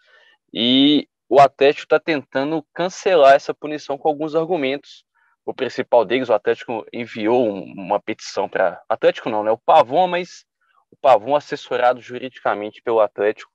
e 0.52 1.08
o 1.28 1.40
Atlético 1.40 1.84
está 1.84 1.98
tentando 1.98 2.64
cancelar 2.72 3.34
essa 3.34 3.52
punição 3.52 3.98
com 3.98 4.08
alguns 4.08 4.34
argumentos, 4.34 5.04
o 5.48 5.54
principal 5.54 6.04
deles, 6.04 6.28
o 6.28 6.34
Atlético 6.34 6.84
enviou 6.92 7.48
uma 7.48 7.98
petição 7.98 8.46
para. 8.46 8.82
Atlético 8.86 9.30
não, 9.30 9.42
né? 9.42 9.50
O 9.50 9.56
Pavon, 9.56 10.06
mas 10.06 10.44
o 10.90 10.96
Pavon, 10.96 11.34
assessorado 11.34 12.02
juridicamente 12.02 12.82
pelo 12.82 13.00
Atlético, 13.00 13.50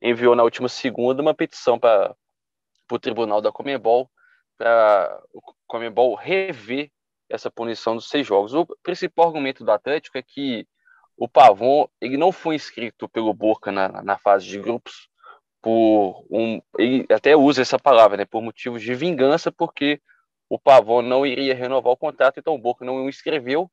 enviou 0.00 0.34
na 0.34 0.42
última 0.42 0.70
segunda 0.70 1.20
uma 1.20 1.34
petição 1.34 1.78
para 1.78 2.16
o 2.90 2.98
Tribunal 2.98 3.42
da 3.42 3.52
Comebol 3.52 4.10
para 4.56 5.22
o 5.34 5.42
Comebol 5.66 6.14
rever 6.14 6.90
essa 7.28 7.50
punição 7.50 7.94
dos 7.94 8.08
seis 8.08 8.26
jogos. 8.26 8.54
O 8.54 8.66
principal 8.82 9.26
argumento 9.26 9.62
do 9.62 9.70
Atlético 9.70 10.16
é 10.16 10.22
que 10.22 10.66
o 11.14 11.28
Pavon 11.28 11.86
ele 12.00 12.16
não 12.16 12.32
foi 12.32 12.54
inscrito 12.54 13.06
pelo 13.06 13.34
Boca 13.34 13.70
na, 13.70 14.02
na 14.02 14.16
fase 14.16 14.46
de 14.46 14.58
grupos 14.58 15.10
por 15.60 16.24
um 16.30 16.62
ele 16.78 17.04
até 17.12 17.36
usa 17.36 17.60
essa 17.60 17.78
palavra, 17.78 18.16
né, 18.16 18.24
por 18.24 18.40
motivos 18.40 18.80
de 18.80 18.94
vingança, 18.94 19.52
porque 19.52 20.00
o 20.48 20.58
Pavon 20.58 21.02
não 21.02 21.26
iria 21.26 21.54
renovar 21.54 21.92
o 21.92 21.96
contrato, 21.96 22.38
então 22.38 22.54
o 22.54 22.58
Boca 22.58 22.84
não 22.84 23.04
o 23.04 23.08
inscreveu. 23.08 23.70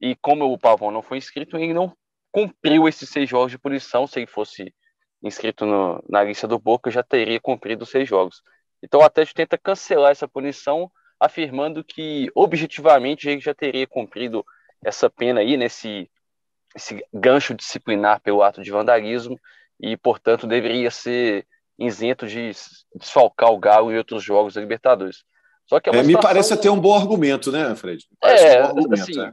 E 0.00 0.14
como 0.16 0.52
o 0.52 0.58
Pavon 0.58 0.90
não 0.90 1.02
foi 1.02 1.18
inscrito, 1.18 1.56
ele 1.56 1.72
não 1.72 1.96
cumpriu 2.30 2.88
esses 2.88 3.08
seis 3.08 3.28
jogos 3.28 3.50
de 3.50 3.58
punição. 3.58 4.06
Se 4.06 4.18
ele 4.18 4.26
fosse 4.26 4.74
inscrito 5.22 5.64
no, 5.64 6.02
na 6.08 6.22
lista 6.22 6.46
do 6.46 6.58
Boca, 6.58 6.90
já 6.90 7.02
teria 7.02 7.40
cumprido 7.40 7.84
os 7.84 7.90
seis 7.90 8.08
jogos. 8.08 8.42
Então 8.82 9.00
o 9.00 9.04
Atlético 9.04 9.36
tenta 9.36 9.58
cancelar 9.58 10.10
essa 10.10 10.28
punição, 10.28 10.90
afirmando 11.18 11.82
que 11.82 12.30
objetivamente 12.34 13.28
ele 13.28 13.40
já 13.40 13.54
teria 13.54 13.86
cumprido 13.86 14.44
essa 14.84 15.08
pena 15.08 15.40
aí, 15.40 15.56
nesse 15.56 16.10
esse 16.74 17.02
gancho 17.12 17.54
disciplinar 17.54 18.20
pelo 18.20 18.42
ato 18.42 18.62
de 18.62 18.70
vandalismo, 18.70 19.40
e 19.80 19.96
portanto 19.96 20.46
deveria 20.46 20.90
ser 20.90 21.46
isento 21.78 22.26
de 22.26 22.50
desfalcar 22.94 23.50
o 23.50 23.58
Galo 23.58 23.90
em 23.90 23.96
outros 23.96 24.22
jogos 24.22 24.54
da 24.54 24.60
Libertadores. 24.60 25.24
Só 25.66 25.80
que 25.80 25.90
é, 25.90 25.96
é 25.96 26.02
Me 26.02 26.18
parece 26.20 26.54
até 26.54 26.70
um 26.70 26.80
bom 26.80 26.94
argumento, 26.94 27.50
né, 27.50 27.74
Fred? 27.74 28.06
é, 28.22 28.62
um 28.62 28.66
argumento, 28.66 29.02
assim, 29.02 29.20
é. 29.20 29.32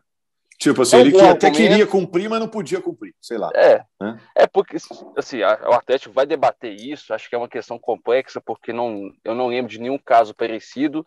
Tipo 0.58 0.84
assim, 0.84 0.98
é 0.98 1.00
ele 1.02 1.12
que 1.12 1.22
até 1.22 1.52
queria 1.52 1.86
cumprir, 1.86 2.30
mas 2.30 2.40
não 2.40 2.48
podia 2.48 2.82
cumprir, 2.82 3.14
sei 3.22 3.38
lá. 3.38 3.50
É, 3.54 3.84
né? 4.00 4.20
é 4.36 4.48
porque, 4.48 4.78
assim, 5.18 5.42
o 5.42 5.74
Atlético 5.74 6.14
vai 6.14 6.26
debater 6.26 6.74
isso, 6.74 7.14
acho 7.14 7.28
que 7.28 7.36
é 7.36 7.38
uma 7.38 7.50
questão 7.50 7.78
complexa, 7.78 8.40
porque 8.40 8.72
não, 8.72 9.12
eu 9.24 9.36
não 9.36 9.48
lembro 9.48 9.70
de 9.70 9.80
nenhum 9.80 9.98
caso 9.98 10.34
parecido. 10.34 11.06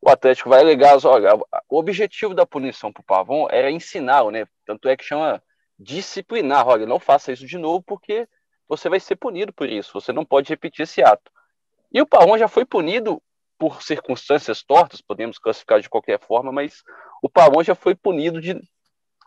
O 0.00 0.08
Atlético 0.08 0.48
vai 0.48 0.60
alegar, 0.60 0.96
olha, 1.04 1.34
o 1.68 1.78
objetivo 1.78 2.34
da 2.34 2.46
punição 2.46 2.92
para 2.92 3.00
o 3.00 3.04
Pavon 3.04 3.46
era 3.50 3.70
ensinar, 3.70 4.24
né? 4.30 4.46
Tanto 4.64 4.88
é 4.88 4.96
que 4.96 5.04
chama 5.04 5.42
disciplinar, 5.78 6.66
olha, 6.66 6.86
não 6.86 6.98
faça 6.98 7.32
isso 7.32 7.46
de 7.46 7.58
novo, 7.58 7.82
porque 7.82 8.28
você 8.68 8.88
vai 8.88 9.00
ser 9.00 9.16
punido 9.16 9.52
por 9.52 9.68
isso, 9.68 9.92
você 9.92 10.12
não 10.12 10.24
pode 10.24 10.48
repetir 10.48 10.84
esse 10.84 11.02
ato. 11.02 11.30
E 11.92 12.00
o 12.00 12.06
Pavon 12.06 12.38
já 12.38 12.48
foi 12.48 12.64
punido 12.64 13.22
por 13.58 13.82
circunstâncias 13.82 14.62
tortas, 14.62 15.00
podemos 15.00 15.38
classificar 15.38 15.80
de 15.80 15.88
qualquer 15.88 16.20
forma, 16.20 16.52
mas 16.52 16.82
o 17.22 17.28
Pavon 17.28 17.62
já 17.62 17.74
foi 17.74 17.94
punido 17.94 18.40
de, 18.40 18.60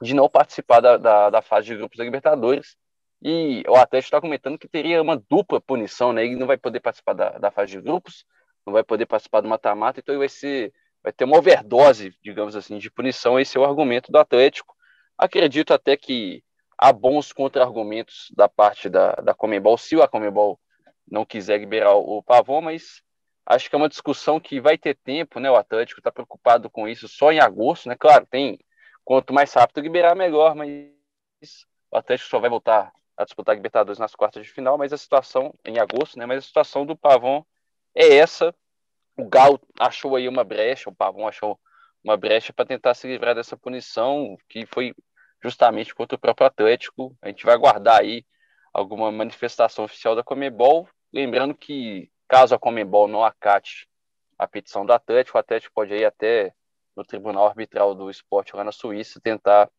de 0.02 0.14
não 0.14 0.30
participar 0.30 0.80
da, 0.80 0.98
da, 0.98 1.30
da 1.30 1.42
fase 1.42 1.68
de 1.68 1.76
grupos 1.76 1.98
da 1.98 2.04
Libertadores. 2.04 2.76
E 3.22 3.64
o 3.68 3.76
Atlético 3.76 4.08
está 4.08 4.22
comentando 4.22 4.60
que 4.60 4.68
teria 4.68 5.02
uma 5.02 5.18
dupla 5.30 5.60
punição, 5.60 6.14
né? 6.14 6.24
Ele 6.24 6.36
não 6.36 6.46
vai 6.46 6.58
poder 6.58 6.80
participar 6.80 7.14
da, 7.14 7.30
da 7.38 7.50
fase 7.50 7.72
de 7.72 7.82
grupos, 7.82 8.26
não 8.66 8.74
vai 8.74 8.84
poder 8.84 9.06
participar 9.08 9.42
do 9.42 9.48
mata-mata, 9.48 10.00
então 10.00 10.14
ele 10.14 10.20
vai 10.20 10.30
ser 10.30 10.72
vai 11.04 11.14
ter 11.14 11.24
uma 11.24 11.38
overdose, 11.38 12.14
digamos 12.22 12.56
assim, 12.56 12.78
de 12.78 12.92
punição. 12.92 13.40
Esse 13.40 13.58
é 13.58 13.60
o 13.60 13.66
argumento 13.66 14.12
do 14.12 14.18
Atlético. 14.18 14.76
Acredito 15.18 15.74
até 15.74 15.96
que 15.96 16.44
há 16.78 16.92
bons 16.92 17.32
contra-argumentos 17.32 18.28
da 18.36 18.48
parte 18.48 18.90
da, 18.90 19.14
da 19.14 19.34
Comembol, 19.34 19.78
se 19.78 20.00
a 20.02 20.08
Comembol 20.08 20.60
não 21.10 21.26
quiser 21.26 21.60
liberar 21.60 21.96
o 21.96 22.22
Pavon, 22.22 22.62
mas 22.62 23.02
Acho 23.50 23.70
que 23.70 23.76
é 23.76 23.80
uma 23.80 23.88
discussão 23.88 24.42
que 24.42 24.60
vai 24.60 24.78
ter 24.78 24.96
tempo, 24.96 25.40
né? 25.40 25.50
O 25.50 25.56
Atlético 25.56 26.02
está 26.02 26.12
preocupado 26.12 26.70
com 26.70 26.86
isso 26.86 27.08
só 27.08 27.32
em 27.32 27.40
agosto, 27.40 27.88
né? 27.88 27.96
Claro, 27.96 28.26
tem 28.26 28.60
quanto 29.06 29.34
mais 29.34 29.54
rápido 29.54 29.82
liberar, 29.82 30.16
melhor, 30.16 30.54
mas 30.54 30.92
o 31.90 31.98
Atlético 31.98 32.30
só 32.30 32.40
vai 32.40 32.50
voltar 32.50 32.92
a 33.16 33.24
disputar 33.24 33.54
a 33.54 33.56
Libertadores 33.56 33.98
nas 33.98 34.14
quartas 34.14 34.46
de 34.46 34.52
final, 34.52 34.78
mas 34.78 34.92
a 34.92 34.98
situação 34.98 35.54
em 35.64 35.80
agosto, 35.80 36.20
né? 36.20 36.26
Mas 36.26 36.40
a 36.40 36.48
situação 36.48 36.86
do 36.86 36.98
Pavon 36.98 37.42
é 37.96 38.18
essa. 38.18 38.54
O 39.16 39.24
Galo 39.30 39.62
achou 39.80 40.18
aí 40.18 40.28
uma 40.28 40.44
brecha, 40.44 40.90
o 40.90 40.96
Pavon 40.96 41.26
achou 41.26 41.58
uma 42.04 42.18
brecha 42.18 42.52
para 42.52 42.66
tentar 42.66 42.94
se 42.96 43.08
livrar 43.08 43.34
dessa 43.34 43.56
punição 43.56 44.38
que 44.50 44.66
foi 44.66 44.94
justamente 45.42 45.96
contra 45.96 46.18
o 46.18 46.20
próprio 46.20 46.48
Atlético. 46.48 47.16
A 47.22 47.30
gente 47.30 47.46
vai 47.46 47.56
aguardar 47.56 48.02
aí 48.02 48.26
alguma 48.74 49.10
manifestação 49.10 49.86
oficial 49.86 50.16
da 50.16 50.24
Comebol, 50.24 50.88
lembrando 51.14 51.56
que 51.56 52.12
Caso 52.28 52.54
a 52.54 52.60
Comembol 52.60 53.08
não 53.08 53.24
acate 53.24 53.88
a 54.38 54.48
petição 54.48 54.86
do 54.86 54.94
Atlético, 54.94 55.38
o 55.38 55.42
Atlético 55.42 55.74
pode 55.74 55.94
ir 55.94 56.06
até 56.06 56.54
no 56.96 57.04
Tribunal 57.04 57.48
Arbitral 57.48 57.96
do 57.96 58.10
Esporte 58.10 58.56
lá 58.56 58.64
na 58.64 58.72
Suíça 58.72 59.20
tentar 59.22 59.70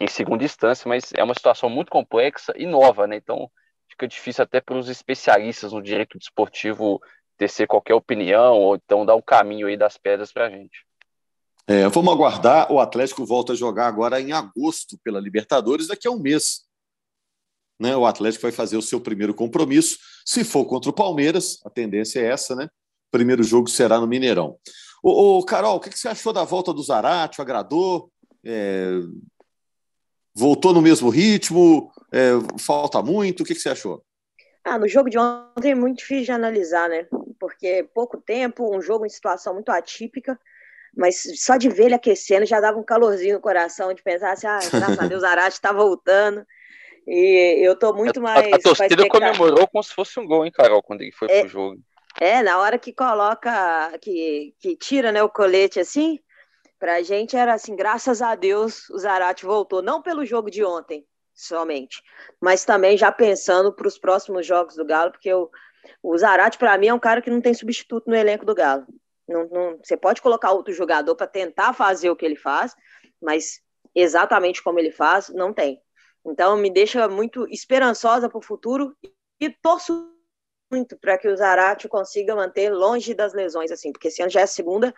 em 0.00 0.06
segunda 0.06 0.44
instância, 0.44 0.88
mas 0.88 1.12
é 1.14 1.22
uma 1.22 1.34
situação 1.34 1.68
muito 1.68 1.90
complexa 1.90 2.52
e 2.56 2.66
nova, 2.66 3.06
né? 3.06 3.16
Então 3.16 3.50
fica 3.88 4.08
difícil 4.08 4.42
até 4.42 4.60
para 4.60 4.76
os 4.76 4.88
especialistas 4.88 5.72
no 5.72 5.82
direito 5.82 6.18
desportivo 6.18 7.00
tecer 7.36 7.66
qualquer 7.66 7.94
opinião 7.94 8.54
ou 8.54 8.76
então 8.76 9.04
dar 9.04 9.14
um 9.14 9.22
caminho 9.22 9.66
aí 9.66 9.76
das 9.76 9.96
pedras 9.98 10.32
para 10.32 10.46
a 10.46 10.50
gente. 10.50 10.86
É, 11.66 11.88
vamos 11.88 12.12
aguardar. 12.12 12.72
O 12.72 12.80
Atlético 12.80 13.24
volta 13.24 13.52
a 13.52 13.56
jogar 13.56 13.86
agora 13.86 14.20
em 14.20 14.32
agosto 14.32 14.98
pela 15.04 15.20
Libertadores, 15.20 15.88
daqui 15.88 16.08
a 16.08 16.10
um 16.10 16.18
mês 16.18 16.64
né, 17.82 17.96
o 17.96 18.06
Atlético 18.06 18.42
vai 18.42 18.52
fazer 18.52 18.76
o 18.76 18.82
seu 18.82 19.00
primeiro 19.00 19.34
compromisso. 19.34 19.98
Se 20.24 20.44
for 20.44 20.64
contra 20.64 20.88
o 20.88 20.92
Palmeiras, 20.94 21.58
a 21.64 21.68
tendência 21.68 22.20
é 22.20 22.26
essa, 22.26 22.54
né? 22.54 22.68
Primeiro 23.10 23.42
jogo 23.42 23.68
será 23.68 23.98
no 23.98 24.06
Mineirão. 24.06 24.56
Ô, 25.02 25.44
Carol, 25.44 25.76
o 25.76 25.80
que 25.80 25.98
você 25.98 26.08
achou 26.08 26.32
da 26.32 26.44
volta 26.44 26.72
do 26.72 26.82
Zarate? 26.82 27.42
Agradou? 27.42 28.10
É... 28.44 28.92
Voltou 30.32 30.72
no 30.72 30.80
mesmo 30.80 31.10
ritmo? 31.10 31.90
É... 32.12 32.30
Falta 32.58 33.02
muito? 33.02 33.42
O 33.42 33.44
que 33.44 33.54
você 33.54 33.68
achou? 33.68 34.02
Ah, 34.64 34.78
no 34.78 34.86
jogo 34.86 35.10
de 35.10 35.18
ontem 35.18 35.72
é 35.72 35.74
muito 35.74 35.98
difícil 35.98 36.26
de 36.26 36.32
analisar, 36.32 36.88
né? 36.88 37.06
Porque 37.40 37.88
pouco 37.92 38.16
tempo, 38.16 38.74
um 38.74 38.80
jogo 38.80 39.04
em 39.04 39.08
situação 39.08 39.54
muito 39.54 39.70
atípica, 39.70 40.38
mas 40.96 41.20
só 41.36 41.56
de 41.56 41.68
ver 41.68 41.86
ele 41.86 41.94
aquecendo 41.96 42.46
já 42.46 42.60
dava 42.60 42.78
um 42.78 42.84
calorzinho 42.84 43.34
no 43.34 43.40
coração 43.40 43.92
de 43.92 44.04
pensar 44.04 44.32
assim, 44.32 44.46
ah, 44.46 44.60
graças 44.70 44.98
a 45.00 45.06
Deus, 45.08 45.18
o 45.18 45.26
Zarate 45.26 45.56
está 45.56 45.72
voltando. 45.72 46.46
E 47.06 47.66
eu 47.66 47.76
tô 47.76 47.92
muito 47.92 48.20
mais. 48.20 48.52
A, 48.52 48.56
a 48.56 48.58
torcida 48.60 49.08
comemorou 49.08 49.66
como 49.68 49.82
se 49.82 49.92
fosse 49.92 50.18
um 50.20 50.26
gol, 50.26 50.44
hein, 50.44 50.52
Carol, 50.52 50.82
quando 50.82 51.02
ele 51.02 51.12
foi 51.12 51.28
é, 51.30 51.40
pro 51.40 51.48
jogo. 51.48 51.80
É, 52.20 52.42
na 52.42 52.58
hora 52.58 52.78
que 52.78 52.92
coloca, 52.92 53.98
que, 54.00 54.54
que 54.60 54.76
tira 54.76 55.10
né, 55.10 55.22
o 55.22 55.28
colete 55.28 55.80
assim, 55.80 56.18
pra 56.78 57.02
gente 57.02 57.36
era 57.36 57.54
assim, 57.54 57.74
graças 57.74 58.22
a 58.22 58.34
Deus 58.34 58.88
o 58.90 58.98
Zarate 58.98 59.44
voltou. 59.44 59.82
Não 59.82 60.02
pelo 60.02 60.24
jogo 60.24 60.50
de 60.50 60.64
ontem 60.64 61.04
somente, 61.34 62.02
mas 62.40 62.64
também 62.64 62.96
já 62.96 63.10
pensando 63.10 63.72
para 63.72 63.88
os 63.88 63.98
próximos 63.98 64.46
jogos 64.46 64.76
do 64.76 64.84
Galo, 64.84 65.10
porque 65.10 65.32
o, 65.32 65.50
o 66.02 66.16
Zarate, 66.16 66.58
para 66.58 66.76
mim, 66.78 66.88
é 66.88 66.94
um 66.94 66.98
cara 66.98 67.22
que 67.22 67.30
não 67.30 67.40
tem 67.40 67.54
substituto 67.54 68.08
no 68.08 68.14
elenco 68.14 68.44
do 68.44 68.54
Galo. 68.54 68.86
Não, 69.26 69.48
não, 69.48 69.78
você 69.82 69.96
pode 69.96 70.20
colocar 70.20 70.52
outro 70.52 70.72
jogador 70.72 71.16
para 71.16 71.26
tentar 71.26 71.72
fazer 71.72 72.10
o 72.10 72.16
que 72.16 72.24
ele 72.24 72.36
faz, 72.36 72.74
mas 73.20 73.60
exatamente 73.94 74.62
como 74.62 74.78
ele 74.78 74.90
faz, 74.90 75.28
não 75.30 75.52
tem. 75.52 75.80
Então, 76.24 76.56
me 76.56 76.70
deixa 76.70 77.08
muito 77.08 77.46
esperançosa 77.48 78.28
para 78.28 78.38
o 78.38 78.42
futuro 78.42 78.96
e 79.40 79.50
torço 79.50 80.12
muito 80.70 80.96
para 80.98 81.18
que 81.18 81.28
o 81.28 81.36
Zarate 81.36 81.88
consiga 81.88 82.34
manter 82.34 82.70
longe 82.70 83.12
das 83.12 83.34
lesões, 83.34 83.70
assim, 83.70 83.92
porque 83.92 84.08
esse 84.08 84.22
ano 84.22 84.30
já 84.30 84.40
é 84.40 84.44
a 84.44 84.46
segunda 84.46 84.94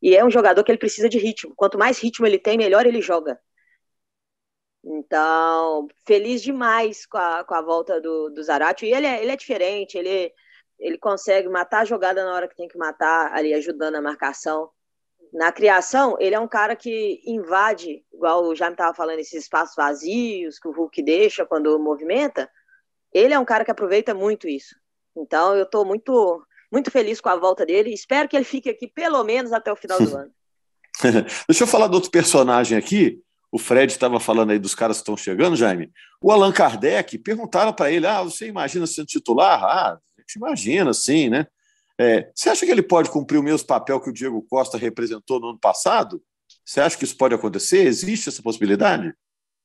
e 0.00 0.14
é 0.14 0.24
um 0.24 0.30
jogador 0.30 0.62
que 0.62 0.70
ele 0.70 0.78
precisa 0.78 1.08
de 1.08 1.18
ritmo. 1.18 1.54
Quanto 1.56 1.78
mais 1.78 1.98
ritmo 1.98 2.26
ele 2.26 2.38
tem, 2.38 2.56
melhor 2.56 2.86
ele 2.86 3.00
joga. 3.02 3.40
Então, 4.84 5.88
feliz 6.06 6.40
demais 6.42 7.06
com 7.06 7.18
a, 7.18 7.42
com 7.44 7.54
a 7.54 7.60
volta 7.62 8.00
do, 8.00 8.30
do 8.30 8.42
Zarate. 8.42 8.86
E 8.86 8.92
ele 8.92 9.06
é, 9.06 9.20
ele 9.20 9.32
é 9.32 9.36
diferente, 9.36 9.98
ele, 9.98 10.32
ele 10.78 10.98
consegue 10.98 11.48
matar 11.48 11.80
a 11.80 11.84
jogada 11.84 12.24
na 12.24 12.32
hora 12.32 12.46
que 12.46 12.54
tem 12.54 12.68
que 12.68 12.78
matar, 12.78 13.32
ali 13.32 13.52
ajudando 13.52 13.96
a 13.96 14.02
marcação. 14.02 14.70
Na 15.32 15.52
criação, 15.52 16.16
ele 16.18 16.34
é 16.34 16.40
um 16.40 16.48
cara 16.48 16.74
que 16.74 17.20
invade, 17.26 18.02
igual 18.12 18.44
o 18.44 18.54
Jaime 18.54 18.74
estava 18.74 18.94
falando, 18.94 19.18
esses 19.18 19.42
espaços 19.42 19.74
vazios 19.76 20.58
que 20.58 20.68
o 20.68 20.72
Hulk 20.72 21.02
deixa 21.02 21.44
quando 21.44 21.78
movimenta. 21.78 22.50
Ele 23.12 23.34
é 23.34 23.38
um 23.38 23.44
cara 23.44 23.64
que 23.64 23.70
aproveita 23.70 24.14
muito 24.14 24.48
isso. 24.48 24.74
Então, 25.16 25.54
eu 25.54 25.64
estou 25.64 25.84
muito, 25.84 26.42
muito 26.72 26.90
feliz 26.90 27.20
com 27.20 27.28
a 27.28 27.36
volta 27.36 27.64
dele. 27.64 27.92
Espero 27.92 28.28
que 28.28 28.36
ele 28.36 28.44
fique 28.44 28.68
aqui 28.68 28.86
pelo 28.86 29.22
menos 29.24 29.52
até 29.52 29.72
o 29.72 29.76
final 29.76 29.98
do 30.00 30.14
ano. 30.16 30.32
Deixa 31.48 31.64
eu 31.64 31.68
falar 31.68 31.88
de 31.88 31.94
outro 31.94 32.10
personagem 32.10 32.76
aqui, 32.76 33.20
o 33.50 33.58
Fred 33.58 33.92
estava 33.92 34.18
falando 34.18 34.50
aí 34.50 34.58
dos 34.58 34.74
caras 34.74 34.98
que 34.98 35.02
estão 35.02 35.16
chegando, 35.16 35.56
Jaime. 35.56 35.90
O 36.20 36.30
Allan 36.30 36.52
Kardec 36.52 37.18
perguntaram 37.18 37.72
para 37.72 37.90
ele: 37.90 38.06
ah, 38.06 38.22
você 38.22 38.46
imagina 38.46 38.86
sendo 38.86 39.06
titular? 39.06 39.62
Ah, 39.62 39.92
a 39.92 40.20
gente 40.20 40.36
imagina, 40.36 40.92
sim, 40.92 41.30
né? 41.30 41.46
É, 41.98 42.30
você 42.34 42.50
acha 42.50 42.66
que 42.66 42.72
ele 42.72 42.82
pode 42.82 43.10
cumprir 43.10 43.38
o 43.38 43.42
mesmo 43.42 43.66
papel 43.66 44.00
que 44.00 44.10
o 44.10 44.12
Diego 44.12 44.42
Costa 44.48 44.76
representou 44.76 45.40
no 45.40 45.50
ano 45.50 45.58
passado? 45.58 46.22
Você 46.64 46.80
acha 46.80 46.96
que 46.96 47.04
isso 47.04 47.16
pode 47.16 47.34
acontecer? 47.34 47.86
Existe 47.86 48.28
essa 48.28 48.42
possibilidade? 48.42 49.14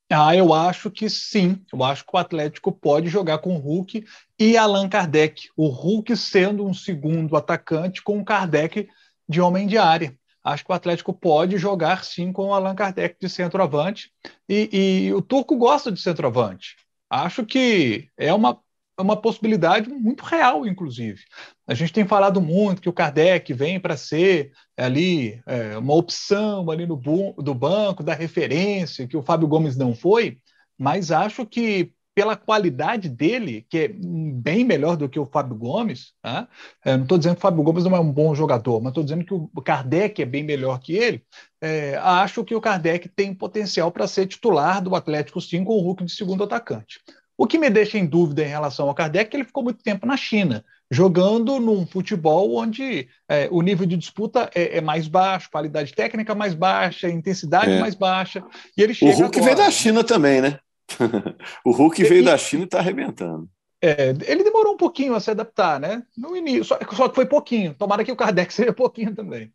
Ah, 0.10 0.36
eu 0.36 0.54
acho 0.54 0.92
que 0.92 1.10
sim. 1.10 1.64
Eu 1.72 1.84
acho 1.84 2.06
que 2.06 2.12
o 2.14 2.20
Atlético 2.20 2.72
pode 2.72 3.08
jogar 3.08 3.40
com 3.40 3.56
o 3.56 3.60
Hulk 3.60 4.06
e 4.38 4.58
Allan 4.58 4.90
Kardec. 4.90 5.50
O 5.56 5.68
Hulk 5.68 6.16
sendo 6.16 6.66
um 6.66 6.74
segundo 6.74 7.36
atacante 7.36 8.02
com 8.02 8.20
o 8.20 8.26
Kardec 8.26 8.88
de 9.28 9.42
homem 9.42 9.68
de 9.68 9.78
área 9.78 10.16
acho 10.44 10.66
que 10.66 10.72
o 10.72 10.76
Atlético 10.76 11.14
pode 11.14 11.58
jogar 11.58 12.04
sim 12.04 12.32
com 12.32 12.48
o 12.48 12.54
Allan 12.54 12.76
Kardec 12.76 13.18
de 13.20 13.30
centroavante. 13.30 14.12
E, 14.50 15.06
e 15.08 15.14
o 15.14 15.22
Turco 15.22 15.56
gosta 15.56 15.92
de 15.92 16.02
centroavante. 16.02 16.76
Acho 17.10 17.46
que 17.46 18.10
é 18.18 18.34
uma, 18.34 18.60
uma 19.00 19.20
possibilidade 19.20 19.90
muito 19.90 20.24
real, 20.24 20.66
inclusive. 20.66 21.22
A 21.68 21.74
gente 21.74 21.94
tem 21.94 22.06
falado 22.06 22.42
muito 22.42 22.82
que 22.82 22.90
o 22.90 22.94
Kardec 22.94 23.54
vem 23.54 23.80
para 23.80 23.98
ser 23.98 24.52
ali 24.78 25.42
é, 25.46 25.78
uma 25.78 25.94
opção 25.96 26.70
ali 26.70 26.86
no 26.86 26.96
do 27.38 27.54
banco, 27.54 28.04
da 28.04 28.14
referência, 28.14 29.08
que 29.08 29.18
o 29.18 29.24
Fábio 29.24 29.48
Gomes 29.48 29.76
não 29.76 29.96
foi, 29.96 30.40
mas 30.78 31.12
acho 31.12 31.46
que 31.46 31.94
pela 32.14 32.36
qualidade 32.36 33.08
dele, 33.08 33.66
que 33.70 33.78
é 33.78 33.88
bem 33.88 34.66
melhor 34.66 34.98
do 34.98 35.08
que 35.08 35.20
o 35.20 35.26
Fábio 35.26 35.56
Gomes, 35.56 36.14
né? 36.24 36.48
não 36.86 37.04
estou 37.04 37.18
dizendo 37.18 37.36
que 37.36 37.40
o 37.40 37.42
Fábio 37.42 37.64
Gomes 37.64 37.86
não 37.86 37.96
é 37.96 38.00
um 38.00 38.12
bom 38.12 38.36
jogador, 38.36 38.82
mas 38.82 38.92
estou 38.92 39.04
dizendo 39.04 39.24
que 39.24 39.34
o 39.34 39.62
Kardec 39.62 40.22
é 40.22 40.26
bem 40.26 40.44
melhor 40.44 40.80
que 40.80 40.94
ele, 40.94 41.24
é, 41.62 41.96
acho 41.98 42.44
que 42.44 42.54
o 42.54 42.60
Kardec 42.60 43.08
tem 43.10 43.34
potencial 43.34 43.92
para 43.92 44.08
ser 44.08 44.28
titular 44.28 44.82
do 44.82 44.96
Atlético 44.96 45.40
sim 45.40 45.64
com 45.64 45.74
o 45.74 45.82
Hulk 45.82 46.04
de 46.04 46.12
segundo 46.12 46.44
atacante. 46.44 47.00
O 47.42 47.48
que 47.48 47.58
me 47.58 47.72
deixa 47.72 47.98
em 47.98 48.06
dúvida 48.06 48.44
em 48.44 48.50
relação 48.50 48.88
ao 48.88 48.94
Kardec 48.94 49.26
é 49.26 49.28
que 49.28 49.36
ele 49.36 49.44
ficou 49.44 49.64
muito 49.64 49.82
tempo 49.82 50.06
na 50.06 50.16
China, 50.16 50.64
jogando 50.92 51.60
num 51.60 51.88
futebol 51.88 52.56
onde 52.56 53.08
é, 53.28 53.50
o 53.50 53.64
nível 53.64 53.88
de 53.88 53.98
disputa 53.98 54.48
é, 54.54 54.78
é, 54.78 54.80
mais 54.80 55.08
baixo, 55.08 55.50
qualidade 55.50 55.92
técnica 55.92 56.36
mais 56.36 56.54
baixa, 56.54 57.10
intensidade 57.10 57.72
é. 57.72 57.80
mais 57.80 57.96
baixa. 57.96 58.44
E 58.78 58.84
ele 58.84 58.94
chega 58.94 59.12
o 59.12 59.16
Hulk 59.16 59.40
agora, 59.40 59.56
veio 59.56 59.66
da 59.66 59.72
China 59.72 60.04
também, 60.04 60.40
né? 60.40 60.60
o 61.66 61.72
Hulk 61.72 62.04
veio 62.04 62.24
da 62.24 62.38
China 62.38 62.62
e 62.62 62.66
está 62.66 62.78
arrebentando. 62.78 63.50
É, 63.82 64.10
ele 64.28 64.44
demorou 64.44 64.76
um 64.76 64.78
pouquinho 64.78 65.16
a 65.16 65.20
se 65.20 65.32
adaptar, 65.32 65.80
né? 65.80 66.04
No 66.16 66.38
início, 66.38 66.66
só, 66.66 66.78
só, 66.96 67.10
que 67.10 67.16
foi 67.16 67.26
pouquinho. 67.26 67.74
Tomara 67.74 68.04
que 68.04 68.12
o 68.12 68.16
Kardec 68.16 68.54
seja 68.54 68.72
pouquinho 68.72 69.16
também. 69.16 69.52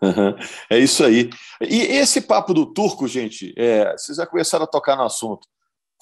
Uhum, 0.00 0.34
é 0.70 0.78
isso 0.78 1.04
aí. 1.04 1.28
E 1.60 1.82
esse 1.82 2.22
papo 2.22 2.54
do 2.54 2.64
turco, 2.64 3.06
gente, 3.06 3.52
é, 3.58 3.92
vocês 3.92 4.16
já 4.16 4.26
começaram 4.26 4.64
a 4.64 4.66
tocar 4.66 4.96
no 4.96 5.02
assunto, 5.02 5.46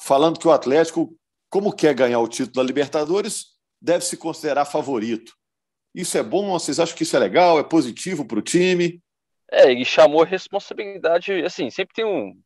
falando 0.01 0.39
que 0.39 0.49
o 0.49 0.53
Atlético, 0.53 1.15
como 1.51 1.73
quer 1.73 1.95
ganhar 1.95 2.21
o 2.21 2.29
título 2.29 2.55
da 2.55 2.63
Libertadores, 2.63 3.47
deve 3.81 4.05
se 4.05 4.17
considerar 4.17 4.65
favorito. 4.65 5.33
Isso 5.95 6.17
é 6.19 6.23
bom? 6.23 6.51
Vocês 6.51 6.79
acham 6.79 6.97
que 6.97 7.03
isso 7.03 7.17
é 7.17 7.19
legal? 7.19 7.59
É 7.59 7.65
positivo 7.65 8.25
para 8.25 8.39
o 8.39 8.43
time? 8.43 9.03
É, 9.51 9.71
ele 9.71 9.85
chamou 9.85 10.23
a 10.23 10.27
responsabilidade. 10.27 11.33
Assim, 11.45 11.71
sempre 11.71 11.95
tem 11.95 12.05
um, 12.05 12.39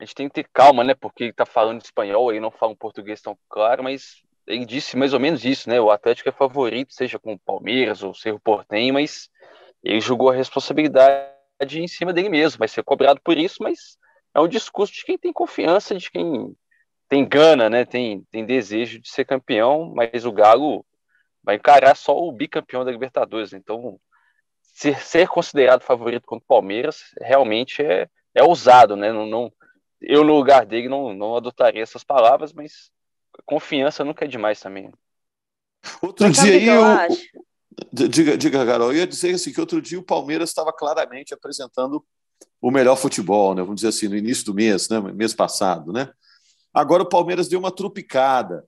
a 0.00 0.04
gente 0.04 0.14
tem 0.14 0.28
que 0.28 0.34
ter 0.34 0.48
calma, 0.50 0.82
né? 0.82 0.94
Porque 0.94 1.24
ele 1.24 1.32
tá 1.32 1.44
falando 1.44 1.82
espanhol, 1.82 2.32
ele 2.32 2.40
não 2.40 2.50
fala 2.50 2.72
um 2.72 2.76
português 2.76 3.20
tão 3.20 3.38
claro, 3.48 3.84
mas 3.84 4.22
ele 4.46 4.64
disse 4.64 4.96
mais 4.96 5.12
ou 5.12 5.20
menos 5.20 5.44
isso, 5.44 5.68
né? 5.68 5.78
O 5.78 5.90
Atlético 5.90 6.30
é 6.30 6.32
favorito, 6.32 6.94
seja 6.94 7.18
com 7.18 7.34
o 7.34 7.38
Palmeiras 7.38 8.02
ou 8.02 8.14
Cerro 8.14 8.40
Portenho, 8.40 8.94
mas 8.94 9.28
ele 9.84 10.00
jogou 10.00 10.30
a 10.30 10.34
responsabilidade 10.34 11.30
em 11.74 11.86
cima 11.86 12.14
dele 12.14 12.30
mesmo. 12.30 12.58
Vai 12.58 12.68
ser 12.68 12.82
cobrado 12.82 13.20
por 13.22 13.36
isso, 13.36 13.56
mas 13.60 13.98
é 14.34 14.40
um 14.40 14.48
discurso 14.48 14.92
de 14.92 15.04
quem 15.04 15.18
tem 15.18 15.32
confiança, 15.32 15.96
de 15.96 16.10
quem 16.10 16.56
tem 17.08 17.28
gana, 17.28 17.68
né? 17.68 17.84
Tem, 17.84 18.22
tem 18.30 18.46
desejo 18.46 19.00
de 19.00 19.10
ser 19.10 19.24
campeão, 19.24 19.92
mas 19.94 20.24
o 20.24 20.32
Galo 20.32 20.84
vai 21.42 21.56
encarar 21.56 21.96
só 21.96 22.16
o 22.16 22.32
bicampeão 22.32 22.84
da 22.84 22.90
Libertadores. 22.90 23.52
Então, 23.52 23.98
ser, 24.62 25.00
ser 25.00 25.28
considerado 25.28 25.82
favorito 25.82 26.26
contra 26.26 26.44
o 26.44 26.48
Palmeiras 26.48 27.14
realmente 27.20 27.82
é, 27.82 28.08
é 28.34 28.42
ousado, 28.42 28.96
né? 28.96 29.12
Não, 29.12 29.26
não, 29.26 29.52
eu, 30.00 30.24
no 30.24 30.36
lugar 30.36 30.64
dele, 30.64 30.88
não, 30.88 31.12
não 31.12 31.36
adotaria 31.36 31.82
essas 31.82 32.04
palavras, 32.04 32.52
mas 32.52 32.90
confiança 33.44 34.04
nunca 34.04 34.24
é 34.24 34.28
demais 34.28 34.60
também. 34.60 34.92
Outro 36.00 36.30
dia 36.30 36.52
aí, 36.52 36.66
eu, 36.66 38.08
diga, 38.08 38.36
diga, 38.36 38.66
Carol, 38.66 38.92
eu 38.92 38.98
ia 38.98 39.06
dizer 39.06 39.34
assim, 39.34 39.52
que 39.52 39.60
outro 39.60 39.80
dia 39.80 39.98
o 39.98 40.04
Palmeiras 40.04 40.50
estava 40.50 40.72
claramente 40.72 41.34
apresentando 41.34 42.04
o 42.60 42.70
melhor 42.70 42.96
futebol, 42.96 43.54
né? 43.54 43.62
vamos 43.62 43.76
dizer 43.76 43.88
assim, 43.88 44.08
no 44.08 44.16
início 44.16 44.44
do 44.44 44.54
mês, 44.54 44.88
né? 44.88 45.00
mês 45.00 45.34
passado. 45.34 45.92
Né? 45.92 46.10
Agora 46.72 47.02
o 47.02 47.08
Palmeiras 47.08 47.48
deu 47.48 47.58
uma 47.58 47.70
trupicada. 47.70 48.64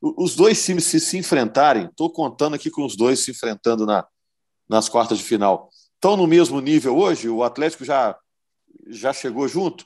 Os 0.00 0.34
dois 0.34 0.62
times 0.64 0.84
se, 0.84 1.00
se 1.00 1.16
enfrentarem, 1.16 1.86
estou 1.86 2.12
contando 2.12 2.54
aqui 2.54 2.70
com 2.70 2.84
os 2.84 2.96
dois 2.96 3.20
se 3.20 3.30
enfrentando 3.30 3.86
na, 3.86 4.06
nas 4.68 4.88
quartas 4.88 5.18
de 5.18 5.24
final, 5.24 5.70
estão 5.94 6.16
no 6.16 6.26
mesmo 6.26 6.60
nível 6.60 6.96
hoje? 6.96 7.28
O 7.28 7.42
Atlético 7.42 7.84
já, 7.84 8.16
já 8.88 9.12
chegou 9.12 9.48
junto? 9.48 9.84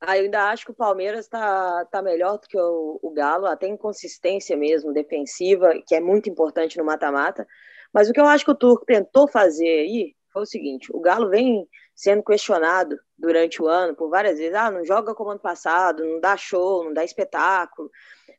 Ah, 0.00 0.16
eu 0.16 0.24
ainda 0.24 0.48
acho 0.50 0.64
que 0.64 0.70
o 0.70 0.76
Palmeiras 0.76 1.24
está 1.24 1.84
tá 1.86 2.00
melhor 2.00 2.38
do 2.38 2.46
que 2.46 2.58
o, 2.58 3.00
o 3.02 3.10
Galo, 3.10 3.46
até 3.46 3.66
em 3.66 3.76
consistência 3.76 4.56
mesmo, 4.56 4.92
defensiva, 4.92 5.70
que 5.86 5.94
é 5.94 6.00
muito 6.00 6.30
importante 6.30 6.78
no 6.78 6.84
mata-mata. 6.84 7.46
Mas 7.92 8.08
o 8.08 8.12
que 8.12 8.20
eu 8.20 8.26
acho 8.26 8.44
que 8.44 8.50
o 8.50 8.54
Turco 8.54 8.84
tentou 8.84 9.26
fazer 9.26 9.66
aí 9.66 10.14
foi 10.32 10.42
o 10.42 10.46
seguinte: 10.46 10.88
o 10.92 11.00
Galo 11.00 11.28
vem 11.30 11.66
sendo 11.98 12.22
questionado 12.22 12.96
durante 13.18 13.60
o 13.60 13.66
ano 13.66 13.92
por 13.96 14.08
várias 14.08 14.38
vezes. 14.38 14.54
Ah, 14.54 14.70
não 14.70 14.84
joga 14.84 15.16
como 15.16 15.30
ano 15.30 15.40
passado, 15.40 16.04
não 16.04 16.20
dá 16.20 16.36
show, 16.36 16.84
não 16.84 16.94
dá 16.94 17.02
espetáculo. 17.04 17.90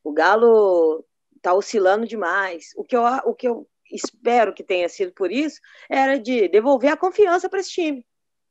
O 0.01 0.13
Galo 0.13 1.05
está 1.35 1.53
oscilando 1.53 2.07
demais. 2.07 2.69
O 2.77 2.85
que, 2.85 2.95
eu, 2.95 3.03
o 3.03 3.35
que 3.35 3.49
eu 3.49 3.67
espero 3.91 4.53
que 4.53 4.63
tenha 4.63 4.87
sido 4.87 5.11
por 5.11 5.29
isso 5.29 5.59
era 5.89 6.17
de 6.17 6.47
devolver 6.47 6.93
a 6.93 6.97
confiança 6.97 7.49
para 7.49 7.59
esse 7.59 7.71
time. 7.71 8.05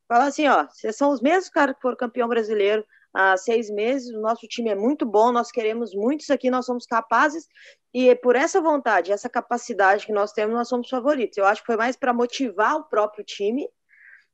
Falar 0.07 0.27
assim, 0.27 0.47
ó, 0.47 0.67
vocês 0.67 0.95
são 0.95 1.11
os 1.11 1.23
mesmos 1.23 1.49
caras 1.49 1.75
que 1.75 1.81
foram 1.81 1.97
campeão 1.97 2.29
brasileiro 2.29 2.85
há 3.15 3.35
seis 3.39 3.71
meses. 3.71 4.15
O 4.15 4.21
nosso 4.21 4.47
time 4.47 4.69
é 4.69 4.75
muito 4.75 5.07
bom, 5.07 5.33
nós 5.33 5.51
queremos 5.51 5.95
muito 5.95 6.21
isso 6.21 6.35
aqui, 6.35 6.51
nós 6.51 6.67
somos 6.67 6.85
capazes. 6.85 7.47
E 7.95 8.15
por 8.17 8.37
essa 8.37 8.61
vontade, 8.61 9.11
essa 9.11 9.31
capacidade 9.31 10.05
que 10.05 10.13
nós 10.13 10.33
temos, 10.33 10.55
nós 10.55 10.69
somos 10.69 10.91
favoritos. 10.91 11.39
Eu 11.39 11.47
acho 11.47 11.63
que 11.63 11.67
foi 11.67 11.79
mais 11.79 11.97
para 11.97 12.13
motivar 12.13 12.77
o 12.77 12.85
próprio 12.85 13.25
time 13.25 13.67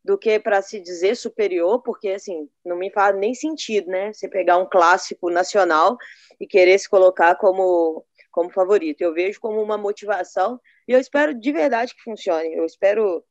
do 0.05 0.19
que 0.19 0.39
para 0.39 0.61
se 0.61 0.81
dizer 0.81 1.17
superior, 1.17 1.83
porque 1.83 2.11
assim, 2.11 2.49
não 2.65 2.77
me 2.77 2.91
faz 2.91 3.17
nem 3.17 3.35
sentido, 3.35 3.89
né? 3.89 4.13
Você 4.13 4.29
pegar 4.29 4.59
um 4.59 4.69
clássico 4.69 5.31
nacional 5.31 5.97
e 6.39 6.47
querer 6.47 6.79
se 6.79 6.89
colocar 6.89 7.37
como 7.37 8.05
como 8.31 8.51
favorito. 8.51 9.01
Eu 9.01 9.15
vejo 9.15 9.41
como 9.41 9.63
uma 9.63 9.79
motivação 9.79 10.61
e 10.89 10.93
eu 10.93 10.99
espero 10.99 11.33
de 11.33 11.53
verdade 11.53 11.95
que 11.95 12.03
funcione. 12.03 12.53
Eu 12.53 12.65
espero 12.65 13.25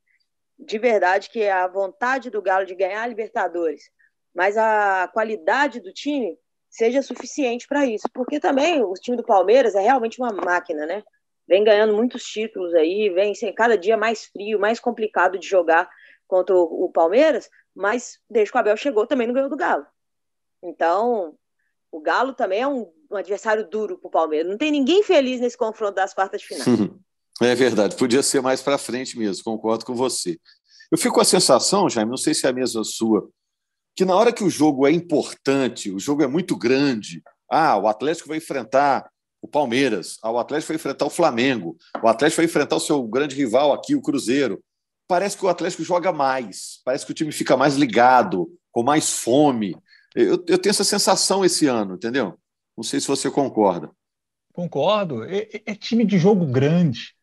de 0.58 0.80
verdade 0.80 1.30
que 1.30 1.48
a 1.48 1.68
vontade 1.68 2.30
do 2.30 2.42
Galo 2.42 2.66
de 2.66 2.74
ganhar 2.74 3.04
a 3.04 3.08
Libertadores 3.08 3.84
mas 4.34 4.58
a 4.58 5.08
qualidade 5.14 5.80
do 5.80 5.94
time 5.94 6.38
seja 6.70 7.02
suficiente 7.02 7.68
para 7.68 7.86
isso. 7.86 8.10
Porque 8.14 8.40
também 8.40 8.82
o 8.82 8.94
time 8.94 9.16
do 9.16 9.24
Palmeiras 9.24 9.76
é 9.76 9.82
realmente 9.82 10.20
uma 10.20 10.34
máquina, 10.34 10.86
né? 10.86 11.04
Vem 11.48 11.64
ganhando 11.64 11.94
muitos 11.94 12.24
títulos 12.24 12.74
aí, 12.74 13.10
vem 13.10 13.36
sendo 13.36 13.54
cada 13.54 13.78
dia 13.78 13.98
mais 13.98 14.26
frio, 14.26 14.60
mais 14.60 14.80
complicado 14.80 15.38
de 15.38 15.48
jogar 15.48 15.90
contra 16.28 16.56
o, 16.56 16.90
Palmeiras, 16.92 17.50
mas 17.76 18.20
desde 18.30 18.52
que 18.52 18.58
o 18.58 18.60
Abel 18.60 18.78
chegou 18.78 19.06
também 19.06 19.28
não 19.28 19.34
ganhou 19.34 19.50
do 19.50 19.58
Galo. 19.58 19.86
Então, 20.62 21.36
o 21.92 22.00
Galo 22.00 22.34
também 22.34 22.62
é 22.62 22.68
um, 22.68 22.92
um 23.12 23.16
adversário 23.16 23.68
duro 23.70 23.98
para 23.98 24.08
o 24.08 24.12
Palmeiras. 24.12 24.50
Não 24.50 24.58
tem 24.58 24.72
ninguém 24.72 25.04
feliz 25.04 25.40
nesse 25.40 25.58
confronto 25.58 25.96
das 25.96 26.14
quartas 26.14 26.42
de 26.42 26.48
final. 26.48 26.66
É 27.42 27.56
verdade, 27.56 27.96
podia 27.96 28.22
ser 28.22 28.42
mais 28.42 28.62
para 28.62 28.78
frente 28.78 29.18
mesmo, 29.18 29.44
concordo 29.44 29.86
com 29.86 29.96
você. 29.96 30.40
Eu 30.92 30.98
fico 30.98 31.16
com 31.16 31.22
a 31.22 31.26
sensação, 31.26 31.90
Jaime, 31.90 32.12
não 32.12 32.18
sei 32.18 32.34
se 32.34 32.46
é 32.46 32.50
a 32.50 32.54
mesma 32.54 32.84
sua, 32.84 33.28
que 33.96 34.06
na 34.06 34.16
hora 34.16 34.32
que 34.32 34.44
o 34.44 34.50
jogo 34.50 34.88
é 34.88 34.92
importante, 34.92 35.92
o 35.92 36.00
jogo 36.00 36.24
é 36.24 36.28
muito 36.28 36.56
grande, 36.56 37.24
ah, 37.50 37.78
o 37.78 37.88
Atlético 37.88 38.30
vai 38.30 38.38
enfrentar 38.38 39.10
o 39.42 39.48
Palmeiras, 39.48 40.18
ah, 40.24 40.32
o 40.32 40.40
Atlético 40.40 40.70
vai 40.70 40.76
enfrentar 40.76 41.06
o 41.06 41.10
Flamengo, 41.10 41.76
o 42.02 42.08
Atlético 42.08 42.38
vai 42.38 42.46
enfrentar 42.46 42.76
o 42.76 42.80
seu 42.80 43.04
grande 43.04 43.36
rival 43.36 43.74
aqui, 43.74 43.96
o 43.96 44.02
Cruzeiro. 44.02 44.64
Parece 45.08 45.38
que 45.38 45.46
o 45.46 45.50
Atlético 45.50 45.84
joga 45.84 46.12
mais, 46.12 46.82
parece 46.84 47.06
que 47.06 47.12
o 47.12 47.16
time 47.16 47.32
fica 47.32 47.58
mais 47.58 47.76
ligado, 47.76 48.48
com 48.72 48.84
mais 48.84 49.12
fome. 49.12 49.76
Eu, 50.16 50.44
eu 50.48 50.58
tenho 50.58 50.72
essa 50.72 50.84
sensação 50.84 51.44
esse 51.44 51.68
ano, 51.68 51.96
entendeu? 51.96 52.38
Não 52.76 52.84
sei 52.84 53.00
se 53.00 53.08
você 53.08 53.30
concorda. 53.30 53.92
Concordo. 54.54 55.24
É, 55.24 55.50
é, 55.54 55.62
é 55.68 55.76
time 55.76 56.06
de 56.06 56.18
jogo 56.18 56.46
grande. 56.46 57.16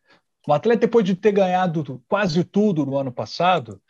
O 0.46 0.52
Atlético, 0.52 0.82
depois 0.82 1.04
de 1.04 1.14
ter 1.14 1.32
ganhado 1.32 2.02
quase 2.08 2.42
tudo 2.44 2.84
no 2.84 2.96
ano 2.96 3.12
passado, 3.12 3.80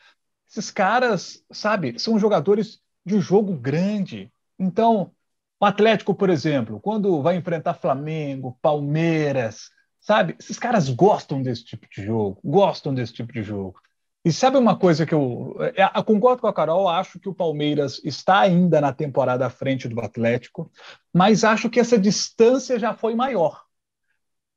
esses 0.49 0.71
caras, 0.71 1.43
sabe, 1.53 1.99
são 1.99 2.19
jogadores 2.19 2.81
de 3.05 3.21
jogo 3.21 3.55
grande. 3.55 4.33
Então, 4.59 5.13
o 5.61 5.65
Atlético, 5.65 6.15
por 6.15 6.29
exemplo, 6.29 6.81
quando 6.81 7.23
vai 7.23 7.37
enfrentar 7.37 7.75
Flamengo, 7.75 8.59
Palmeiras, 8.61 9.71
sabe, 10.01 10.37
esses 10.39 10.59
caras 10.59 10.89
gostam 10.89 11.43
desse 11.43 11.65
tipo 11.65 11.87
de 11.91 12.05
jogo, 12.05 12.41
gostam 12.45 12.95
desse 12.95 13.13
tipo 13.13 13.33
de 13.33 13.43
jogo. 13.43 13.79
E 14.25 14.31
sabe 14.31 14.59
uma 14.59 14.79
coisa 14.79 15.07
que 15.07 15.15
eu, 15.15 15.57
é, 15.61 15.91
eu, 15.97 16.05
concordo 16.05 16.43
com 16.43 16.47
a 16.47 16.53
Carol, 16.53 16.89
acho 16.89 17.19
que 17.19 17.29
o 17.29 17.35
Palmeiras 17.35 18.01
está 18.05 18.41
ainda 18.41 18.81
na 18.81 18.93
temporada 18.93 19.47
à 19.47 19.51
frente 19.51 19.89
do 19.89 19.99
Atlético, 20.01 20.71
mas 21.13 21.43
acho 21.43 21.71
que 21.71 21.81
essa 21.81 21.99
distância 21.99 22.79
já 22.79 22.95
foi 22.95 23.15
maior. 23.15 23.63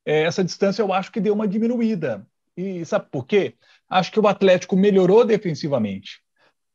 É, 0.04 0.22
essa 0.24 0.44
distância 0.44 0.82
eu 0.82 0.92
acho 0.92 1.10
que 1.10 1.20
deu 1.20 1.32
uma 1.32 1.48
diminuída. 1.48 2.26
E 2.56 2.84
sabe 2.84 3.06
por 3.10 3.26
quê? 3.26 3.54
Acho 3.88 4.12
que 4.12 4.20
o 4.20 4.28
Atlético 4.28 4.76
melhorou 4.76 5.24
defensivamente. 5.24 6.22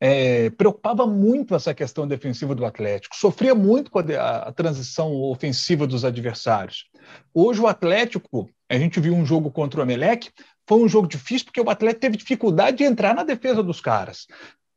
É, 0.01 0.49
preocupava 0.51 1.05
muito 1.05 1.53
essa 1.53 1.73
questão 1.73 2.07
defensiva 2.07 2.55
do 2.55 2.65
Atlético, 2.65 3.17
sofria 3.17 3.53
muito 3.53 3.91
com 3.91 3.99
a, 3.99 4.37
a, 4.47 4.51
transição 4.53 5.11
ofensiva 5.13 5.85
dos 5.85 6.05
adversários. 6.05 6.85
Hoje 7.33 7.59
o 7.59 7.67
Atlético, 7.67 8.49
a 8.69 8.77
gente 8.77 8.99
viu 8.99 9.15
um 9.15 9.25
jogo 9.25 9.49
contra 9.51 9.79
o 9.79 9.83
Emelec, 9.83 10.29
foi 10.67 10.79
um 10.79 10.87
jogo 10.87 11.07
difícil 11.07 11.45
porque 11.45 11.59
o 11.59 11.69
Atlético 11.69 12.01
teve 12.01 12.17
dificuldade 12.17 12.77
de 12.77 12.83
entrar 12.83 13.15
na 13.15 13.23
defesa 13.23 13.63
dos 13.63 13.81
caras. 13.81 14.27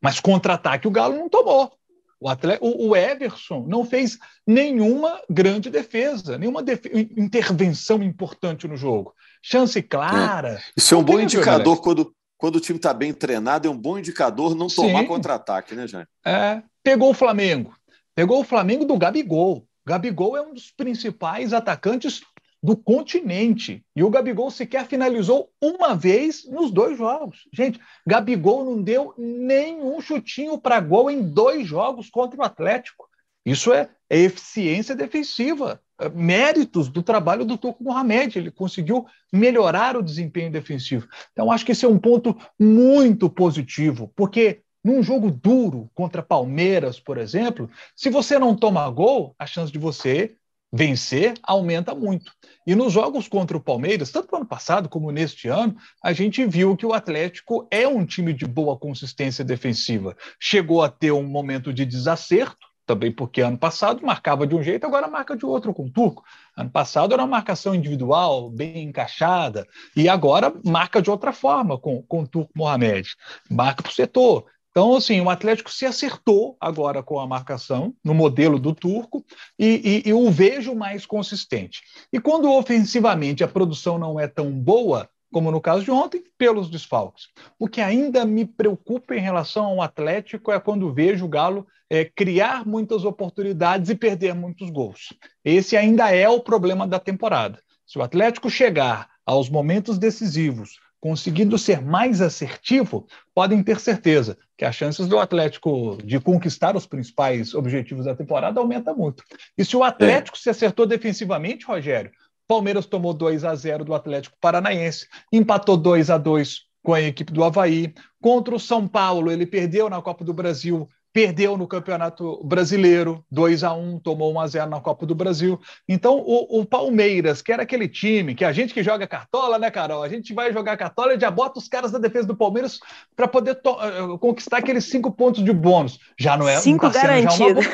Mas 0.01 0.19
contra-ataque 0.19 0.89
o 0.89 0.91
Galo 0.91 1.17
não 1.17 1.29
tomou. 1.29 1.71
O, 2.19 2.29
atleta, 2.29 2.65
o, 2.65 2.97
Everson 2.97 3.67
não 3.69 3.85
fez 3.85 4.17
nenhuma 4.47 5.21
grande 5.29 5.69
defesa, 5.69 6.39
nenhuma 6.39 6.63
def 6.63 6.87
intervenção 7.17 8.01
importante 8.01 8.67
no 8.69 8.77
jogo. 8.77 9.13
Chance 9.43 9.83
clara. 9.83 10.55
É. 10.55 10.61
Isso 10.77 10.95
é 10.95 10.99
um 10.99 11.03
bom 11.03 11.19
indicador 11.19 11.83
quando, 11.83 12.15
quando 12.39 12.57
o 12.57 12.61
time 12.61 12.79
está 12.79 12.95
bem 12.95 13.13
treinado, 13.13 13.67
é 13.67 13.71
um 13.71 13.77
bom 13.77 13.99
indicador 13.99 14.55
não 14.55 14.69
tomar 14.69 15.05
contra-ataque, 15.05 15.75
né, 15.75 15.89
Jair? 15.89 16.07
É, 16.25 16.63
pegou 16.83 17.11
o 17.11 17.15
Flamengo. 17.15 17.75
Pegou 18.15 18.41
o 18.41 18.45
Flamengo 18.45 18.85
do 18.85 18.97
Gabigol. 18.97 19.67
Gabigol 19.85 20.37
é 20.37 20.43
um 20.43 20.55
dos 20.55 20.71
principais 20.71 21.53
atacantes 21.53 22.23
do 22.63 22.77
continente. 22.77 23.85
E 23.97 24.05
o 24.05 24.11
Gabigol 24.11 24.51
sequer 24.51 24.87
finalizou 24.87 25.51
uma 25.61 25.95
vez 25.95 26.49
nos 26.49 26.71
dois 26.71 26.97
jogos. 26.97 27.49
Gente, 27.53 27.81
Gabigol 28.07 28.65
não 28.65 28.81
deu 28.81 29.13
nenhum 29.19 30.01
chutinho 30.01 30.57
para 30.59 30.81
gol 30.81 31.11
em 31.11 31.23
dois 31.23 31.67
jogos 31.67 32.09
contra 32.09 32.39
o 32.39 32.45
Atlético. 32.45 33.09
Isso 33.45 33.73
é, 33.73 33.91
é 34.09 34.19
eficiência 34.19 34.95
defensiva, 34.95 35.83
é 35.99 36.09
méritos 36.09 36.89
do 36.89 37.03
trabalho 37.03 37.45
do 37.45 37.59
Turco 37.59 37.83
Mohamed. 37.83 38.39
Ele 38.39 38.53
conseguiu 38.53 39.05
melhorar 39.33 39.97
o 39.97 40.03
desempenho 40.03 40.53
defensivo. 40.53 41.09
Então, 41.33 41.51
acho 41.51 41.67
que 41.67 41.73
esse 41.73 41.85
é 41.85 41.89
um 41.89 41.99
ponto 41.99 42.37
muito 42.57 43.29
positivo, 43.29 44.13
porque 44.15 44.63
num 44.85 45.03
jogo 45.03 45.31
duro 45.31 45.91
contra 45.95 46.23
Palmeiras, 46.23 47.01
por 47.01 47.19
exemplo, 47.19 47.69
se 47.97 48.11
você 48.11 48.39
não 48.39 48.55
toma 48.55 48.89
gol, 48.91 49.35
a 49.39 49.47
chance 49.47 49.73
de 49.73 49.79
você 49.79 50.37
vencer 50.73 51.35
aumenta 51.43 51.95
muito. 51.95 52.33
E 52.67 52.75
nos 52.75 52.93
jogos 52.93 53.29
contra 53.29 53.57
o 53.57 53.61
Palmeiras, 53.61 54.11
tanto 54.11 54.29
no 54.33 54.39
ano 54.39 54.47
passado 54.47 54.89
como 54.89 55.11
neste 55.11 55.49
ano, 55.49 55.77
a 56.03 56.13
gente 56.13 56.47
viu 56.47 56.77
que 56.77 56.87
o 56.87 56.95
Atlético 56.95 57.67
é 57.71 57.87
um 57.87 58.07
time 58.07 58.33
de 58.33 58.47
boa 58.47 58.79
consistência 58.79 59.45
defensiva. 59.45 60.17
Chegou 60.41 60.83
a 60.83 60.89
ter 60.89 61.13
um 61.13 61.25
momento 61.25 61.73
de 61.73 61.85
desacerto, 61.85 62.73
também 62.87 63.13
porque 63.13 63.41
ano 63.41 63.59
passado 63.59 64.05
marcava 64.05 64.47
de 64.47 64.55
um 64.55 64.63
jeito, 64.63 64.87
agora 64.87 65.09
marca 65.09 65.37
de 65.37 65.45
outro 65.45 65.75
com 65.75 65.87
o 65.87 65.91
Turco. 65.91 66.25
Ano 66.57 66.71
passado 66.71 67.13
era 67.13 67.23
uma 67.23 67.29
marcação 67.29 67.75
individual, 67.75 68.51
bem 68.51 68.85
encaixada, 68.85 69.67
e 69.97 70.09
agora 70.09 70.53
marca 70.65 71.01
de 71.03 71.11
outra 71.11 71.33
forma 71.33 71.79
com, 71.79 72.03
com 72.03 72.23
o 72.23 72.29
Turco 72.29 72.53
Mohamed. 72.55 73.09
Marca 73.51 73.83
para 73.83 73.91
o 73.91 73.95
setor, 73.95 74.47
então, 74.73 74.97
assim, 74.97 75.21
o 75.21 75.29
Atlético 75.29 75.71
se 75.71 75.85
acertou 75.85 76.57
agora 76.59 77.03
com 77.03 77.21
a 77.21 77.27
marcação, 77.27 77.95
no 78.03 78.15
modelo 78.15 78.59
do 78.59 78.75
turco, 78.75 79.23
e, 79.59 80.03
e, 80.07 80.09
e, 80.09 80.13
o 80.15 80.31
vejo 80.31 80.75
mais 80.75 81.05
consistente. 81.05 81.83
E 82.11 82.19
quando 82.19 82.51
ofensivamente 82.51 83.45
a 83.45 83.49
produção 83.49 83.99
não 83.99 84.19
é 84.19 84.27
tão 84.27 84.51
boa, 84.51 85.11
como 85.31 85.51
no 85.51 85.61
caso 85.61 85.85
de 85.85 85.91
ontem, 85.91 86.25
pelos 86.39 86.71
desfalques. 86.71 87.29
O 87.59 87.69
que 87.69 87.83
ainda 87.83 88.25
me 88.25 88.47
preocupa 88.47 89.15
em 89.15 89.21
relação 89.21 89.67
ao 89.67 89.83
Atlético 89.83 90.51
é 90.51 90.59
quando 90.59 90.93
vejo 90.93 91.27
o 91.27 91.29
Galo 91.29 91.67
é, 91.91 92.07
criar 92.07 92.67
muitas 92.67 93.05
oportunidades 93.05 93.91
e 93.91 93.95
perder 93.95 94.35
muitos 94.35 94.71
gols. 94.71 95.13
Esse 95.45 95.77
ainda 95.77 96.11
é 96.11 96.31
o 96.31 96.41
problema 96.41 96.87
da 96.87 96.99
temporada. 96.99 97.61
Se 97.87 97.99
o 97.99 98.03
Atlético 98.03 98.49
chegar 98.49 99.11
aos 99.27 99.51
momentos 99.51 99.99
decisivos 99.99 100.79
conseguindo 101.03 101.59
ser 101.59 101.83
mais 101.83 102.21
assertivo, 102.21 103.09
podem 103.35 103.61
ter 103.61 103.81
certeza 103.81 104.39
que 104.57 104.65
as 104.65 104.77
chances 104.77 105.09
do 105.09 105.19
Atlético 105.19 105.99
de 106.05 106.21
conquistar 106.21 106.77
os 106.77 106.87
principais 106.87 107.55
objetivos 107.55 108.05
da 108.05 108.15
temporada 108.15 108.61
aumenta 108.61 108.95
muito. 108.95 109.25
E 109.59 109.65
se 109.65 109.77
o 109.77 109.83
Atlético 109.83 110.39
é. 110.39 110.41
se 110.41 110.49
acertou 110.49 110.87
defensivamente, 110.87 111.67
Rogério, 111.67 112.13
Palmeiras 112.47 112.87
tomou 112.87 113.13
2 113.13 113.45
a 113.45 113.53
0 113.53 113.85
do 113.85 113.95
Atlético 113.95 114.37
Paranaense, 114.41 115.09
empatou 115.33 115.77
2 115.77 116.09
a 116.09 116.19
2 116.19 116.61
com 116.85 116.95
a 116.95 117.01
equipe 117.01 117.33
do 117.33 117.43
Havaí. 117.43 117.93
Contra 118.21 118.55
o 118.55 118.61
São 118.61 118.87
Paulo, 118.87 119.33
ele 119.33 119.45
perdeu 119.45 119.91
na 119.91 120.01
Copa 120.01 120.25
do 120.25 120.33
Brasil 120.33 120.89
perdeu 121.13 121.57
no 121.57 121.69
Campeonato 121.69 122.43
Brasileiro, 122.43 123.25
2 123.31 123.63
a 123.63 123.75
1 123.75 123.99
tomou 123.99 124.33
1 124.33 124.41
a 124.41 124.47
0 124.47 124.71
na 124.71 124.81
Copa 124.81 125.05
do 125.05 125.15
Brasil. 125.15 125.61
Então, 125.87 126.19
o, 126.19 126.61
o, 126.61 126.65
Palmeiras, 126.65 127.43
que 127.43 127.53
era 127.53 127.63
aquele 127.63 127.87
time 127.87 128.35
que 128.35 128.45
a 128.45 128.53
gente 128.53 128.73
que 128.73 128.83
joga 128.83 129.07
cartola, 129.07 129.59
né, 129.59 129.71
Carol? 129.71 130.03
A 130.03 130.09
gente 130.09 130.33
vai 130.33 130.53
jogar 130.53 130.77
cartola 130.77 131.15
e 131.15 131.21
já 131.21 131.31
bota 131.31 131.59
os 131.59 131.69
caras 131.69 131.93
da 131.93 131.99
defesa 131.99 132.27
do 132.27 132.37
Palmeiras 132.37 132.81
para 133.15 133.29
poder 133.29 133.61
uh, 133.67 134.19
conquistar 134.19 134.59
aqueles 134.59 134.87
cinco 134.87 135.11
pontos 135.11 135.45
de 135.45 135.53
bônus. 135.53 135.99
Já 136.19 136.37
não 136.37 136.49
é. 136.49 136.57
Cinco 136.57 136.91
tá 136.91 137.03
garantidos. 137.03 137.67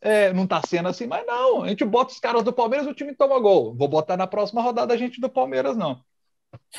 É, 0.00 0.32
não 0.32 0.44
está 0.44 0.60
sendo 0.66 0.88
assim, 0.88 1.06
mas 1.06 1.26
não. 1.26 1.64
A 1.64 1.68
gente 1.68 1.84
bota 1.84 2.12
os 2.12 2.20
caras 2.20 2.44
do 2.44 2.52
Palmeiras, 2.52 2.86
o 2.86 2.94
time 2.94 3.14
toma 3.14 3.40
gol. 3.40 3.74
Vou 3.74 3.88
botar 3.88 4.16
na 4.16 4.26
próxima 4.26 4.60
rodada 4.60 4.92
a 4.92 4.96
gente 4.96 5.20
do 5.20 5.28
Palmeiras, 5.28 5.76
não. 5.76 5.98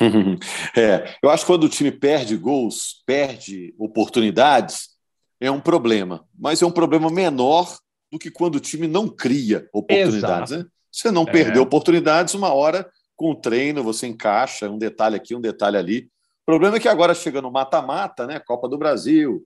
é, 0.76 1.14
eu 1.22 1.28
acho 1.28 1.44
que 1.44 1.52
quando 1.52 1.64
o 1.64 1.68
time 1.68 1.90
perde 1.90 2.36
gols, 2.36 3.02
perde 3.04 3.74
oportunidades, 3.78 4.97
é 5.40 5.50
um 5.50 5.60
problema, 5.60 6.26
mas 6.36 6.62
é 6.62 6.66
um 6.66 6.70
problema 6.70 7.10
menor 7.10 7.78
do 8.10 8.18
que 8.18 8.30
quando 8.30 8.56
o 8.56 8.60
time 8.60 8.86
não 8.86 9.08
cria 9.08 9.68
oportunidades. 9.72 10.56
Né? 10.56 10.66
Você 10.90 11.10
não 11.10 11.22
é. 11.22 11.30
perdeu 11.30 11.62
oportunidades, 11.62 12.34
uma 12.34 12.52
hora 12.52 12.90
com 13.16 13.30
o 13.30 13.34
treino 13.34 13.82
você 13.82 14.06
encaixa 14.06 14.70
um 14.70 14.78
detalhe 14.78 15.16
aqui, 15.16 15.34
um 15.34 15.40
detalhe 15.40 15.76
ali. 15.76 16.10
O 16.42 16.46
problema 16.46 16.76
é 16.76 16.80
que 16.80 16.88
agora 16.88 17.14
chega 17.14 17.42
no 17.42 17.50
mata-mata, 17.50 18.26
né? 18.26 18.40
Copa 18.40 18.68
do 18.68 18.78
Brasil, 18.78 19.44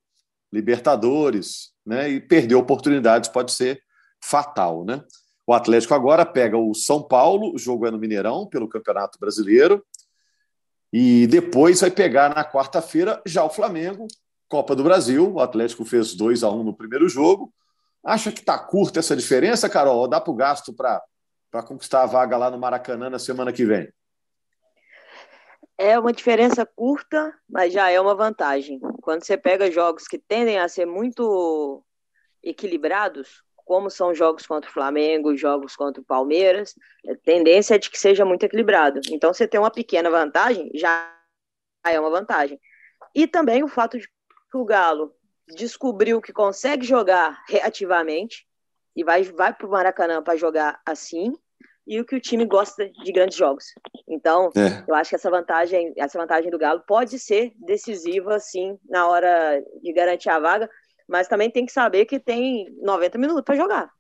Libertadores, 0.52 1.72
né? 1.85 2.09
E 2.09 2.20
perder 2.20 2.55
oportunidades 2.55 3.28
pode 3.28 3.50
ser 3.52 3.83
fatal, 4.22 4.85
né? 4.85 5.02
O 5.46 5.52
Atlético 5.52 5.94
agora 5.94 6.24
pega 6.24 6.57
o 6.57 6.74
São 6.74 7.02
Paulo, 7.02 7.52
o 7.55 7.59
jogo 7.59 7.87
é 7.87 7.90
no 7.90 7.98
Mineirão, 7.98 8.46
pelo 8.46 8.68
Campeonato 8.68 9.18
Brasileiro, 9.18 9.85
e 10.92 11.26
depois 11.26 11.81
vai 11.81 11.90
pegar 11.90 12.35
na 12.35 12.44
quarta-feira 12.44 13.20
já 13.26 13.42
o 13.42 13.50
Flamengo, 13.50 14.07
Copa 14.52 14.76
do 14.76 14.84
Brasil, 14.84 15.32
o 15.32 15.40
Atlético 15.40 15.82
fez 15.82 16.14
2 16.14 16.44
a 16.44 16.50
1 16.50 16.62
no 16.62 16.76
primeiro 16.76 17.08
jogo. 17.08 17.50
Acha 18.04 18.30
que 18.30 18.40
está 18.40 18.58
curta 18.58 18.98
essa 18.98 19.16
diferença, 19.16 19.66
Carol? 19.66 20.06
dá 20.06 20.20
para 20.20 20.30
o 20.30 20.36
gasto 20.36 20.74
para 20.74 21.00
conquistar 21.66 22.02
a 22.02 22.06
vaga 22.06 22.36
lá 22.36 22.50
no 22.50 22.58
Maracanã 22.58 23.08
na 23.08 23.18
semana 23.18 23.50
que 23.50 23.64
vem? 23.64 23.90
É 25.78 25.98
uma 25.98 26.12
diferença 26.12 26.66
curta, 26.66 27.34
mas 27.48 27.72
já 27.72 27.88
é 27.88 27.98
uma 27.98 28.14
vantagem. 28.14 28.78
Quando 29.00 29.24
você 29.24 29.38
pega 29.38 29.70
jogos 29.70 30.06
que 30.06 30.18
tendem 30.18 30.58
a 30.58 30.68
ser 30.68 30.84
muito 30.84 31.82
equilibrados, 32.42 33.42
como 33.64 33.88
são 33.88 34.14
jogos 34.14 34.44
contra 34.46 34.68
o 34.68 34.72
Flamengo, 34.74 35.34
jogos 35.34 35.74
contra 35.74 36.02
o 36.02 36.04
Palmeiras, 36.04 36.74
a 37.08 37.14
tendência 37.24 37.76
é 37.76 37.78
de 37.78 37.88
que 37.88 37.98
seja 37.98 38.26
muito 38.26 38.44
equilibrado. 38.44 39.00
Então, 39.08 39.32
você 39.32 39.48
tem 39.48 39.58
uma 39.58 39.70
pequena 39.70 40.10
vantagem, 40.10 40.70
já 40.74 41.10
é 41.86 41.98
uma 41.98 42.10
vantagem. 42.10 42.60
E 43.14 43.26
também 43.26 43.64
o 43.64 43.68
fato 43.68 43.98
de 43.98 44.06
que 44.52 44.58
o 44.58 44.64
Galo 44.66 45.14
descobriu 45.56 46.20
que 46.20 46.32
consegue 46.32 46.84
jogar 46.84 47.42
reativamente 47.48 48.46
e 48.94 49.02
vai, 49.02 49.22
vai 49.22 49.54
para 49.54 49.66
o 49.66 49.70
Maracanã 49.70 50.22
para 50.22 50.36
jogar 50.36 50.78
assim, 50.86 51.34
e 51.86 51.98
o 51.98 52.04
que 52.04 52.14
o 52.14 52.20
time 52.20 52.44
gosta 52.44 52.88
de 52.88 53.10
grandes 53.10 53.36
jogos. 53.36 53.64
Então, 54.06 54.50
é. 54.54 54.84
eu 54.86 54.94
acho 54.94 55.10
que 55.10 55.16
essa 55.16 55.30
vantagem, 55.30 55.92
essa 55.96 56.18
vantagem 56.18 56.50
do 56.50 56.58
Galo 56.58 56.84
pode 56.86 57.18
ser 57.18 57.52
decisiva, 57.56 58.38
sim, 58.38 58.78
na 58.88 59.08
hora 59.08 59.60
de 59.82 59.92
garantir 59.92 60.28
a 60.28 60.38
vaga, 60.38 60.70
mas 61.08 61.26
também 61.26 61.50
tem 61.50 61.66
que 61.66 61.72
saber 61.72 62.04
que 62.04 62.20
tem 62.20 62.66
90 62.82 63.18
minutos 63.18 63.42
para 63.42 63.56
jogar. 63.56 63.90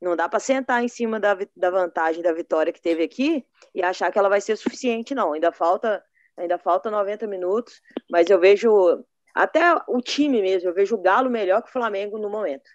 Não 0.00 0.14
dá 0.14 0.28
para 0.28 0.38
sentar 0.38 0.84
em 0.84 0.88
cima 0.88 1.18
da, 1.18 1.36
da 1.56 1.70
vantagem 1.70 2.22
da 2.22 2.32
vitória 2.32 2.72
que 2.72 2.80
teve 2.80 3.02
aqui 3.02 3.44
e 3.74 3.82
achar 3.82 4.12
que 4.12 4.18
ela 4.18 4.28
vai 4.28 4.40
ser 4.40 4.56
suficiente, 4.56 5.14
não. 5.14 5.32
Ainda 5.32 5.50
falta, 5.50 6.04
ainda 6.36 6.58
falta 6.58 6.90
90 6.90 7.26
minutos, 7.26 7.80
mas 8.10 8.28
eu 8.28 8.38
vejo 8.38 9.02
até 9.34 9.74
o 9.88 10.00
time 10.00 10.40
mesmo, 10.40 10.68
eu 10.68 10.74
vejo 10.74 10.94
o 10.94 11.00
Galo 11.00 11.28
melhor 11.28 11.62
que 11.62 11.68
o 11.68 11.72
Flamengo 11.72 12.18
no 12.18 12.30
momento. 12.30 12.70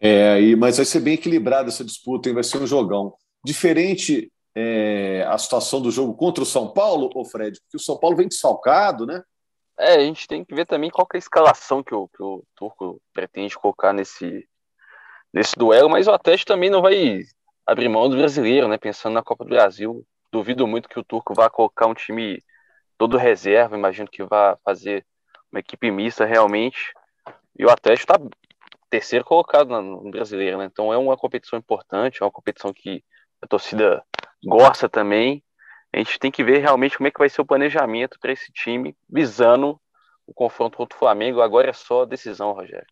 É, 0.00 0.40
e, 0.40 0.56
mas 0.56 0.76
vai 0.76 0.86
ser 0.86 1.00
bem 1.00 1.14
equilibrada 1.14 1.68
essa 1.68 1.84
disputa, 1.84 2.28
hein? 2.28 2.34
vai 2.34 2.42
ser 2.42 2.58
um 2.58 2.66
jogão. 2.66 3.14
Diferente 3.44 4.32
é, 4.54 5.24
a 5.28 5.36
situação 5.36 5.80
do 5.80 5.90
jogo 5.90 6.14
contra 6.14 6.42
o 6.42 6.46
São 6.46 6.72
Paulo, 6.72 7.10
ô 7.14 7.24
Fred, 7.24 7.60
porque 7.60 7.76
o 7.76 7.80
São 7.80 7.98
Paulo 7.98 8.16
vem 8.16 8.28
desfalcado, 8.28 9.06
né? 9.06 9.22
É, 9.78 9.94
a 9.94 10.00
gente 10.00 10.26
tem 10.26 10.44
que 10.44 10.54
ver 10.54 10.66
também 10.66 10.90
qual 10.90 11.06
é 11.12 11.16
a 11.16 11.18
escalação 11.18 11.82
que 11.82 11.94
o, 11.94 12.08
que 12.08 12.22
o 12.22 12.44
Turco 12.54 13.00
pretende 13.12 13.58
colocar 13.58 13.92
nesse, 13.92 14.48
nesse 15.32 15.56
duelo, 15.56 15.90
mas 15.90 16.06
o 16.06 16.12
Atlético 16.12 16.48
também 16.48 16.70
não 16.70 16.80
vai 16.80 17.22
abrir 17.66 17.88
mão 17.88 18.08
do 18.08 18.16
brasileiro, 18.16 18.68
né? 18.68 18.78
Pensando 18.78 19.14
na 19.14 19.22
Copa 19.22 19.44
do 19.44 19.50
Brasil. 19.50 20.06
Duvido 20.30 20.66
muito 20.66 20.88
que 20.88 20.98
o 20.98 21.04
Turco 21.04 21.34
vá 21.34 21.50
colocar 21.50 21.86
um 21.86 21.94
time 21.94 22.42
todo 22.96 23.16
reserva, 23.16 23.76
imagino 23.76 24.08
que 24.08 24.22
vá 24.22 24.56
fazer 24.64 25.04
uma 25.54 25.60
equipe 25.60 25.90
mista 25.90 26.24
realmente. 26.24 26.92
E 27.56 27.64
o 27.64 27.70
Atlético 27.70 28.12
está 28.12 28.36
terceiro 28.90 29.24
colocado 29.24 29.68
no 29.80 30.10
brasileiro, 30.10 30.58
né? 30.58 30.68
Então 30.70 30.92
é 30.92 30.98
uma 30.98 31.16
competição 31.16 31.58
importante, 31.58 32.18
é 32.20 32.24
uma 32.24 32.30
competição 32.30 32.72
que 32.72 33.04
a 33.40 33.46
torcida 33.46 34.02
gosta 34.44 34.88
também. 34.88 35.42
A 35.92 35.98
gente 35.98 36.18
tem 36.18 36.30
que 36.30 36.42
ver 36.42 36.58
realmente 36.58 36.96
como 36.96 37.06
é 37.06 37.10
que 37.10 37.18
vai 37.18 37.28
ser 37.28 37.40
o 37.40 37.46
planejamento 37.46 38.18
para 38.20 38.32
esse 38.32 38.52
time, 38.52 38.96
visando 39.08 39.80
o 40.26 40.34
confronto 40.34 40.76
contra 40.76 40.96
o 40.96 40.98
Flamengo. 40.98 41.40
Agora 41.40 41.70
é 41.70 41.72
só 41.72 42.04
decisão, 42.04 42.52
Rogério. 42.52 42.86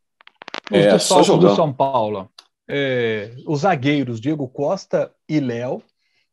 É, 0.70 0.96
só 0.98 1.20
do 1.37 1.55
São 1.55 1.72
Paulo. 1.72 2.31
É, 2.68 3.35
os 3.46 3.61
zagueiros 3.61 4.20
Diego 4.20 4.48
Costa 4.48 5.12
e 5.29 5.40
Léo 5.40 5.83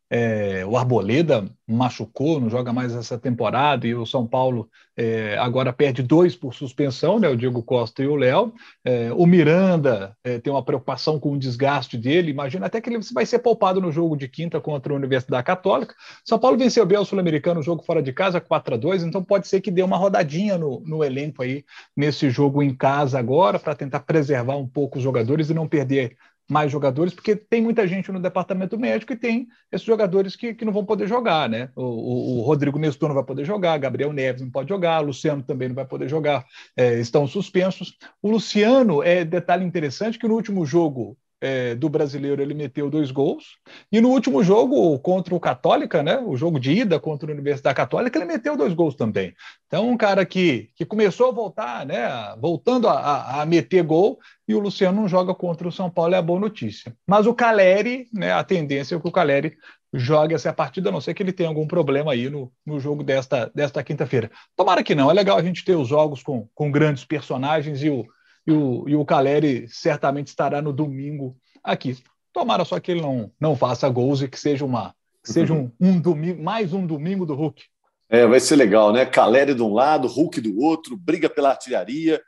é, 0.09 0.65
o 0.65 0.75
Arboleda 0.75 1.45
machucou, 1.67 2.39
não 2.39 2.49
joga 2.49 2.73
mais 2.73 2.95
essa 2.95 3.17
temporada, 3.17 3.85
e 3.85 3.93
o 3.93 4.05
São 4.05 4.25
Paulo 4.25 4.67
é, 4.97 5.37
agora 5.37 5.71
perde 5.71 6.01
dois 6.01 6.35
por 6.35 6.53
suspensão, 6.55 7.19
né, 7.19 7.29
o 7.29 7.37
Diego 7.37 7.61
Costa 7.61 8.01
e 8.01 8.07
o 8.07 8.15
Léo. 8.15 8.51
É, 8.83 9.13
o 9.13 9.27
Miranda 9.27 10.17
é, 10.23 10.39
tem 10.39 10.51
uma 10.51 10.63
preocupação 10.63 11.19
com 11.19 11.33
o 11.33 11.37
desgaste 11.37 11.95
dele, 11.95 12.31
imagina 12.31 12.65
até 12.65 12.81
que 12.81 12.89
ele 12.89 12.99
vai 13.13 13.25
ser 13.25 13.39
poupado 13.39 13.79
no 13.79 13.91
jogo 13.91 14.17
de 14.17 14.27
quinta 14.27 14.59
contra 14.59 14.91
a 14.91 14.95
Universidade 14.95 15.45
Católica. 15.45 15.93
São 16.25 16.39
Paulo 16.39 16.57
venceu 16.57 16.85
bem 16.87 16.97
o 16.97 17.05
Sul-Americano, 17.05 17.61
jogo 17.61 17.83
fora 17.83 18.01
de 18.01 18.11
casa, 18.11 18.41
4 18.41 18.73
a 18.73 18.77
2 18.77 19.03
então 19.03 19.23
pode 19.23 19.47
ser 19.47 19.61
que 19.61 19.69
dê 19.69 19.83
uma 19.83 19.97
rodadinha 19.97 20.57
no, 20.57 20.81
no 20.81 21.03
elenco 21.03 21.43
aí, 21.43 21.63
nesse 21.95 22.31
jogo 22.31 22.63
em 22.63 22.73
casa 22.73 23.19
agora, 23.19 23.59
para 23.59 23.75
tentar 23.75 23.99
preservar 23.99 24.57
um 24.57 24.67
pouco 24.67 24.97
os 24.97 25.03
jogadores 25.03 25.51
e 25.51 25.53
não 25.53 25.67
perder 25.67 26.17
mais 26.49 26.71
jogadores, 26.71 27.13
porque 27.13 27.35
tem 27.35 27.61
muita 27.61 27.87
gente 27.87 28.11
no 28.11 28.19
departamento 28.19 28.77
médico 28.77 29.13
e 29.13 29.15
tem 29.15 29.47
esses 29.71 29.85
jogadores 29.85 30.35
que, 30.35 30.55
que 30.55 30.65
não 30.65 30.73
vão 30.73 30.83
poder 30.83 31.07
jogar, 31.07 31.47
né? 31.47 31.69
O, 31.75 32.39
o, 32.39 32.41
Rodrigo 32.41 32.79
Nestor 32.79 33.07
não 33.07 33.15
vai 33.15 33.23
poder 33.23 33.45
jogar, 33.45 33.77
Gabriel 33.77 34.11
Neves 34.11 34.41
não 34.41 34.49
pode 34.49 34.69
jogar, 34.69 34.99
Luciano 34.99 35.43
também 35.43 35.67
não 35.67 35.75
vai 35.75 35.85
poder 35.85 36.09
jogar, 36.09 36.45
é, 36.75 36.99
estão 36.99 37.27
suspensos. 37.27 37.95
O 38.21 38.31
Luciano, 38.31 39.03
é 39.03 39.23
detalhe 39.23 39.63
interessante 39.63 40.17
que 40.17 40.27
no 40.27 40.33
último 40.33 40.65
jogo 40.65 41.15
é, 41.41 41.75
do 41.75 41.89
brasileiro 41.89 42.41
ele 42.41 42.53
meteu 42.53 42.89
dois 42.89 43.11
gols. 43.11 43.57
E 43.91 44.01
no 44.01 44.09
último 44.09 44.43
jogo 44.43 44.97
contra 44.99 45.33
o 45.33 45.39
Católica, 45.39 46.03
né, 46.03 46.17
o 46.17 46.35
jogo 46.35 46.59
de 46.59 46.71
ida 46.71 46.99
contra 46.99 47.29
a 47.29 47.33
Universidade 47.33 47.75
Católica, 47.75 48.17
ele 48.17 48.25
meteu 48.25 48.57
dois 48.57 48.73
gols 48.73 48.95
também. 48.95 49.33
Então, 49.67 49.89
um 49.89 49.97
cara 49.97 50.25
que, 50.25 50.69
que 50.75 50.85
começou 50.85 51.29
a 51.29 51.31
voltar, 51.31 51.85
né, 51.85 52.07
voltando 52.39 52.87
a, 52.87 53.41
a 53.41 53.45
meter 53.45 53.83
gol, 53.83 54.19
e 54.47 54.55
o 54.55 54.59
Luciano 54.59 55.01
não 55.01 55.07
joga 55.07 55.33
contra 55.33 55.67
o 55.67 55.71
São 55.71 55.89
Paulo, 55.89 56.15
é 56.15 56.17
a 56.17 56.23
boa 56.23 56.39
notícia. 56.39 56.95
Mas 57.07 57.27
o 57.27 57.33
Caleri, 57.33 58.07
né, 58.11 58.33
a 58.33 58.43
tendência 58.43 58.95
é 58.95 58.99
que 58.99 59.07
o 59.07 59.11
Caleri 59.11 59.55
jogue 59.93 60.35
essa 60.35 60.53
partida, 60.53 60.89
a 60.89 60.91
não 60.91 61.01
ser 61.01 61.13
que 61.13 61.23
ele 61.23 61.31
tenha 61.31 61.49
algum 61.49 61.67
problema 61.67 62.11
aí 62.11 62.29
no, 62.29 62.51
no 62.65 62.79
jogo 62.79 63.03
desta, 63.03 63.51
desta 63.53 63.83
quinta-feira. 63.83 64.29
Tomara 64.55 64.83
que 64.83 64.93
não, 64.93 65.09
é 65.09 65.13
legal 65.13 65.37
a 65.37 65.43
gente 65.43 65.65
ter 65.65 65.75
os 65.75 65.87
jogos 65.87 66.21
com, 66.21 66.47
com 66.53 66.71
grandes 66.71 67.05
personagens 67.05 67.81
e 67.83 67.89
o 67.89 68.05
e 68.49 68.53
o, 68.53 68.89
e 68.89 68.95
o 68.95 69.05
Caleri 69.05 69.67
certamente 69.67 70.27
estará 70.27 70.61
no 70.61 70.73
domingo 70.73 71.37
aqui. 71.63 71.97
Tomara 72.33 72.65
só 72.65 72.79
que 72.79 72.91
ele 72.91 73.01
não, 73.01 73.31
não 73.39 73.55
faça 73.55 73.89
gols 73.89 74.21
e 74.21 74.27
que 74.27 74.39
seja 74.39 74.65
uma 74.65 74.93
que 75.21 75.33
seja 75.33 75.53
um, 75.53 75.69
um 75.79 75.99
domingo, 75.99 76.41
mais 76.41 76.73
um 76.73 76.87
domingo 76.87 77.25
do 77.25 77.35
Hulk. 77.35 77.63
É, 78.09 78.25
vai 78.25 78.39
ser 78.39 78.55
legal, 78.55 78.93
né? 78.93 79.05
Caleri 79.05 79.53
de 79.53 79.61
um 79.61 79.73
lado, 79.73 80.07
Hulk 80.07 80.39
do 80.41 80.59
outro, 80.59 80.97
briga 80.97 81.29
pela 81.29 81.49
artilharia. 81.49 82.21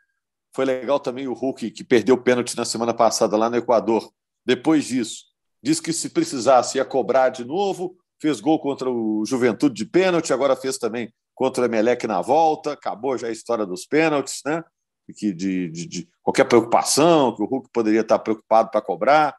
Foi 0.53 0.65
legal 0.65 0.99
também 0.99 1.27
o 1.27 1.33
Hulk 1.33 1.71
que 1.71 1.83
perdeu 1.83 2.15
o 2.15 2.21
pênalti 2.21 2.55
na 2.55 2.65
semana 2.65 2.93
passada 2.93 3.37
lá 3.37 3.49
no 3.49 3.55
Equador. 3.55 4.11
Depois 4.45 4.85
disso, 4.85 5.23
disse 5.63 5.81
que 5.81 5.93
se 5.93 6.09
precisasse 6.09 6.77
ia 6.77 6.85
cobrar 6.85 7.29
de 7.29 7.45
novo, 7.45 7.95
fez 8.21 8.41
gol 8.41 8.59
contra 8.59 8.89
o 8.91 9.23
Juventude 9.25 9.73
de 9.73 9.85
pênalti, 9.85 10.33
agora 10.33 10.55
fez 10.55 10.77
também 10.77 11.11
contra 11.33 11.63
o 11.63 11.65
Emelec 11.65 12.05
na 12.05 12.21
volta, 12.21 12.73
acabou 12.73 13.17
já 13.17 13.27
a 13.27 13.31
história 13.31 13.65
dos 13.65 13.85
pênaltis, 13.85 14.41
né? 14.45 14.61
Que 15.11 15.33
de, 15.33 15.69
de, 15.69 15.85
de, 15.85 16.09
qualquer 16.21 16.45
preocupação, 16.45 17.35
que 17.35 17.41
o 17.41 17.45
Hulk 17.45 17.69
poderia 17.73 18.01
estar 18.01 18.19
preocupado 18.19 18.69
para 18.69 18.81
cobrar. 18.81 19.35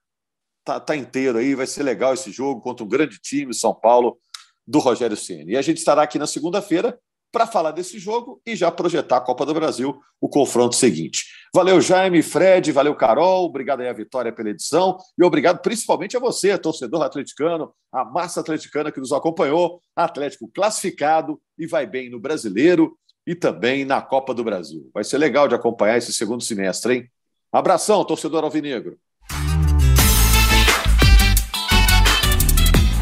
Tá, 0.64 0.78
tá 0.78 0.96
inteiro 0.96 1.38
aí, 1.38 1.54
vai 1.54 1.66
ser 1.66 1.82
legal 1.82 2.14
esse 2.14 2.30
jogo 2.30 2.60
contra 2.60 2.84
um 2.84 2.88
grande 2.88 3.18
time, 3.18 3.52
São 3.52 3.74
Paulo, 3.74 4.18
do 4.66 4.78
Rogério 4.78 5.16
Ceni. 5.16 5.52
E 5.52 5.56
a 5.56 5.62
gente 5.62 5.78
estará 5.78 6.02
aqui 6.02 6.18
na 6.18 6.26
segunda-feira 6.26 6.98
para 7.32 7.46
falar 7.46 7.70
desse 7.70 7.98
jogo 7.98 8.40
e 8.44 8.54
já 8.54 8.70
projetar 8.70 9.16
a 9.16 9.20
Copa 9.20 9.46
do 9.46 9.54
Brasil, 9.54 9.98
o 10.20 10.28
confronto 10.28 10.76
seguinte. 10.76 11.24
Valeu, 11.54 11.80
Jaime, 11.80 12.22
Fred, 12.22 12.70
valeu, 12.70 12.94
Carol, 12.94 13.46
obrigado 13.46 13.80
aí 13.80 13.88
a 13.88 13.92
Vitória 13.92 14.30
pela 14.30 14.50
edição 14.50 14.98
e 15.18 15.24
obrigado 15.24 15.60
principalmente 15.62 16.14
a 16.14 16.20
você, 16.20 16.56
torcedor 16.58 17.02
atleticano, 17.02 17.72
a 17.90 18.04
massa 18.04 18.40
atleticana 18.40 18.92
que 18.92 19.00
nos 19.00 19.12
acompanhou, 19.12 19.80
Atlético 19.96 20.46
classificado 20.48 21.40
e 21.58 21.66
vai 21.66 21.86
bem 21.86 22.10
no 22.10 22.20
Brasileiro 22.20 22.96
e 23.26 23.34
também 23.34 23.84
na 23.84 24.00
Copa 24.02 24.34
do 24.34 24.44
Brasil. 24.44 24.90
Vai 24.92 25.04
ser 25.04 25.18
legal 25.18 25.46
de 25.48 25.54
acompanhar 25.54 25.96
esse 25.96 26.12
segundo 26.12 26.42
semestre, 26.42 26.94
hein? 26.94 27.10
Abração, 27.52 28.04
torcedor 28.04 28.44
alvinegro. 28.44 28.98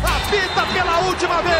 Apita 0.02 0.66
pela 0.72 1.00
última 1.08 1.42
vez. 1.42 1.59